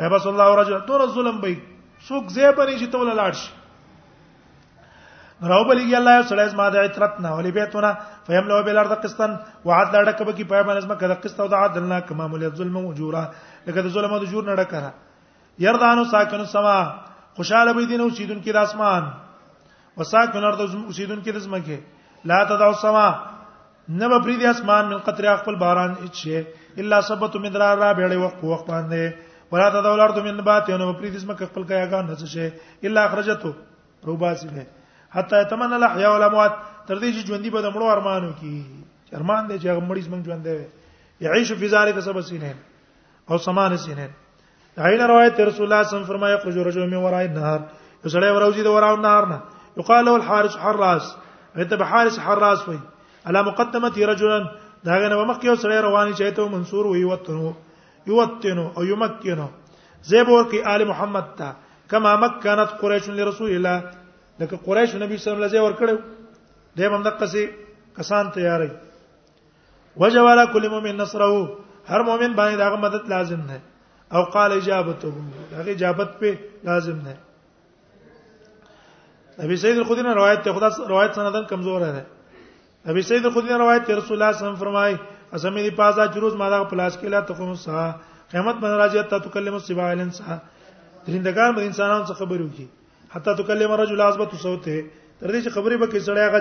فیبس 0.00 0.24
الله 0.34 0.54
رجل 0.62 0.80
تور 0.90 1.04
ظلم 1.20 1.40
به 1.40 1.56
څوک 1.58 2.32
زیبرې 2.38 2.74
چې 2.78 2.90
تول 2.96 3.10
لاړ 3.10 3.42
شي 3.44 3.52
راو 5.50 5.64
بلې 5.68 5.96
الله 5.96 6.12
یو 6.16 6.26
سړی 6.28 6.48
زما 6.52 6.66
د 6.74 6.76
عترت 6.88 7.16
نه 7.24 7.30
ولې 7.36 7.52
بیتونه 7.56 7.88
فهم 8.28 8.46
لو 8.50 8.60
بل 8.68 8.78
ارض 8.82 8.92
قسطن 9.04 9.32
وعد 9.70 9.88
لا 9.94 10.00
ډکه 10.08 10.24
بکی 10.28 10.44
په 10.52 10.62
باندې 10.68 10.84
زما 10.86 10.94
د 11.02 11.18
قسط 11.24 11.40
او 11.44 11.48
د 11.54 11.64
عدلنا 11.64 11.98
کما 12.10 12.26
مول 12.34 12.44
ظلم 12.60 12.76
او 12.80 12.92
جورا 13.00 13.24
لکه 13.66 13.80
د 13.86 13.88
ظلم 13.96 14.14
او 14.16 14.20
د 14.24 14.30
جور 14.32 14.44
نه 14.48 14.54
ډکره 14.60 14.92
يردانو 15.66 16.04
ساکن 16.12 16.44
السما 16.46 16.76
خوشاله 17.40 17.74
به 17.80 17.88
دین 17.92 18.00
او 18.04 18.08
سیدون 18.20 18.40
کې 18.44 18.56
د 18.56 18.60
اسمان 18.68 19.10
وساکن 20.00 20.44
ارض 20.52 20.60
او 20.64 20.68
سیدون 21.00 21.20
کې 21.24 21.36
د 21.38 21.44
زمکه 21.48 21.78
لا 22.32 22.38
تدعو 22.52 22.72
السما 22.78 23.06
نه 24.00 24.08
به 24.14 24.22
پریدي 24.28 24.46
اسمان 24.54 24.88
من 24.94 25.02
قطر 25.10 25.28
خپل 25.42 25.60
باران 25.66 25.94
اچي 26.06 26.42
الا 26.84 27.00
سبت 27.12 27.36
من 27.42 27.54
درار 27.58 27.76
را 27.84 27.90
بیړې 27.98 28.20
وخت 28.24 28.44
وخت 28.52 28.70
باندې 28.70 29.52
ولا 29.52 29.68
تدعو 29.78 29.94
الارض 30.00 30.18
من 30.30 30.40
نبات 30.42 30.72
یو 30.74 30.80
نه 30.84 30.88
به 30.92 31.00
پریدي 31.04 31.24
زمکه 31.26 31.50
خپل 31.52 31.68
کایګان 31.68 32.10
نه 32.12 32.16
څه 32.22 32.26
شي 32.36 32.88
الا 32.88 33.04
اخرجته 33.10 33.52
روباسي 34.12 34.66
حتا 35.14 35.42
تمنا 35.50 35.74
الاحیا 35.76 36.08
والاموات 36.12 36.52
تر 36.88 36.98
دې 36.98 37.10
چې 37.14 37.26
ژوندۍ 37.26 37.50
به 37.54 37.60
د 37.66 37.70
مړو 37.74 37.90
ارمانو 37.94 38.30
کې 38.40 39.14
ارمان 39.18 39.48
دې 39.50 39.56
چې 39.62 39.66
هغه 39.70 39.80
مړی 39.88 40.02
څنګه 40.06 40.24
ژوند 40.26 40.44
دی 40.46 40.58
یعيش 41.26 41.52
فی 41.60 41.68
ذلک 41.74 42.00
سبع 42.06 42.20
سنین 42.30 42.56
او 43.30 43.38
سمان 43.46 43.76
سنین 43.84 44.10
عین 44.86 45.00
روایت 45.00 45.40
رسول 45.48 45.48
الله 45.48 45.50
صلی 45.54 45.66
الله 45.66 45.78
علیه 45.78 45.92
وسلم 45.92 46.04
فرمایي 46.10 46.36
خرج 46.44 46.58
رجل 46.70 46.86
من 46.94 47.06
وراء 47.06 47.22
النهر 47.28 47.60
وسړی 48.04 48.28
وروزی 48.38 48.62
د 48.68 48.76
وراء 48.76 48.90
النهر 48.94 49.26
نه 49.26 49.40
یقال 49.80 50.04
له 50.08 50.14
الحارس 50.20 50.58
حراس 50.66 51.14
ایت 51.60 51.74
به 51.80 51.84
حارس 51.92 52.18
حراس 52.26 52.68
وي 52.68 52.78
الا 53.30 53.42
مقدمه 53.50 54.06
رجلا 54.14 54.38
داغه 54.88 55.08
نه 55.08 55.24
مخ 55.24 55.44
یو 55.44 55.56
سړی 55.56 55.84
رواني 55.90 56.14
چایته 56.22 56.48
منصور 56.56 56.86
وي 56.94 57.04
وتنو 57.10 57.52
یوتنو 58.12 58.64
او 58.76 58.82
یمکنو 58.84 59.46
زیبور 60.06 60.42
کی 60.52 60.58
آل 60.70 60.82
محمد 60.88 61.28
تا 61.36 61.52
کما 61.90 62.14
مکنت 62.24 62.74
قریش 62.80 63.08
لرسول 63.18 63.50
الله 63.50 63.82
لکه 64.40 64.56
قریش 64.66 64.94
نبی 64.94 65.16
صلی 65.16 65.32
الله 65.32 65.46
علیه 65.46 65.56
وسلم 65.56 65.68
ور 65.70 65.76
کړو 65.80 65.94
دې 66.78 66.86
باندې 66.92 67.10
قصې 67.20 67.44
کسان 67.98 68.30
تیارې 68.30 68.70
وجوالا 70.00 70.44
کل 70.54 70.66
مؤمن 70.70 70.96
نصره 70.96 71.24
هر 71.90 72.02
مؤمن 72.02 72.32
باندې 72.38 72.56
داغه 72.62 72.76
مدد 72.86 73.06
لازم 73.14 73.40
ده 73.52 73.60
او 74.14 74.22
قال 74.34 74.52
اجابته 74.56 75.12
داغه 75.52 75.70
اجابت 75.76 76.08
په 76.22 76.38
لازم 76.70 76.98
ده 77.06 77.16
ابي 79.40 79.56
سعيد 79.62 79.78
الخدري 79.78 80.02
نے 80.08 80.14
روایت 80.20 80.42
ته 80.48 80.52
خدا 80.60 80.68
روایت 80.94 81.14
سندن 81.20 81.44
کمزور 81.54 81.80
ہے 81.88 82.04
ابي 82.86 83.02
سعيد 83.02 83.26
الخدري 83.26 83.48
نے 83.54 83.58
روایت 83.64 83.86
ته 83.86 83.94
رسول 84.02 84.16
الله 84.16 84.32
صلی 84.32 84.38
الله 84.40 84.42
علیه 84.42 84.42
وسلم 84.44 84.60
فرمای 84.64 84.92
اسمه 85.36 85.62
دی 85.62 85.70
پازا 85.78 86.04
چروز 86.14 86.34
ما 86.42 86.48
دا 86.50 86.64
پلاس 86.72 86.96
کې 86.98 87.08
لا 87.16 87.20
تقوم 87.30 87.54
سا 87.66 87.90
قیامت 88.30 88.54
باندې 88.54 88.78
راځي 88.82 89.02
ته 89.10 89.18
تکلم 89.18 89.58
سبا 89.58 89.90
الانسان 89.90 90.38
درندگان 91.06 91.54
به 91.54 91.62
انسانانو 91.66 92.04
څخه 92.04 92.18
خبر 92.18 92.40
وکړي 92.42 92.66
حتی 93.14 93.34
تکلم 93.42 93.72
رجل 93.80 94.00
ازبت 94.08 94.32
صوته 94.44 94.76
تر 95.22 95.30
دې 95.32 95.40
چې 95.44 95.50
خبرې 95.56 95.76
به 95.80 95.86
کې 95.90 96.06
سړی 96.06 96.22
هغه 96.28 96.40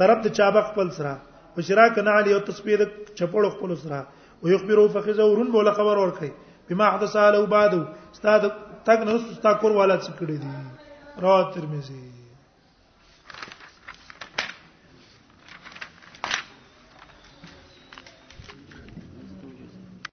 طرف 0.00 0.18
ته 0.26 0.34
چابق 0.38 0.64
خپل 0.72 0.88
سره 0.98 1.12
بشرا 1.56 1.86
کنه 1.96 2.10
علی 2.18 2.30
او 2.36 2.42
تسبیح 2.48 2.76
د 2.82 2.92
چپړو 3.18 3.48
خپل 3.54 3.70
سره 3.82 3.98
او 4.40 4.46
یخبرو 4.54 4.84
فخذ 4.96 5.18
ورن 5.32 5.48
بوله 5.54 5.72
خبر 5.78 5.96
ورکړي 6.00 6.30
بما 6.70 6.86
حدث 6.98 7.12
له 7.34 7.40
بعد 7.54 7.72
استاد 8.14 8.42
تک 8.90 9.00
نو 9.08 9.12
ستا 9.38 9.52
کور 9.64 9.72
والا 9.80 9.96
څه 10.04 10.10
کړی 10.20 10.36
دی 10.42 10.52
رواه 11.24 11.44
ترمذی 11.56 12.15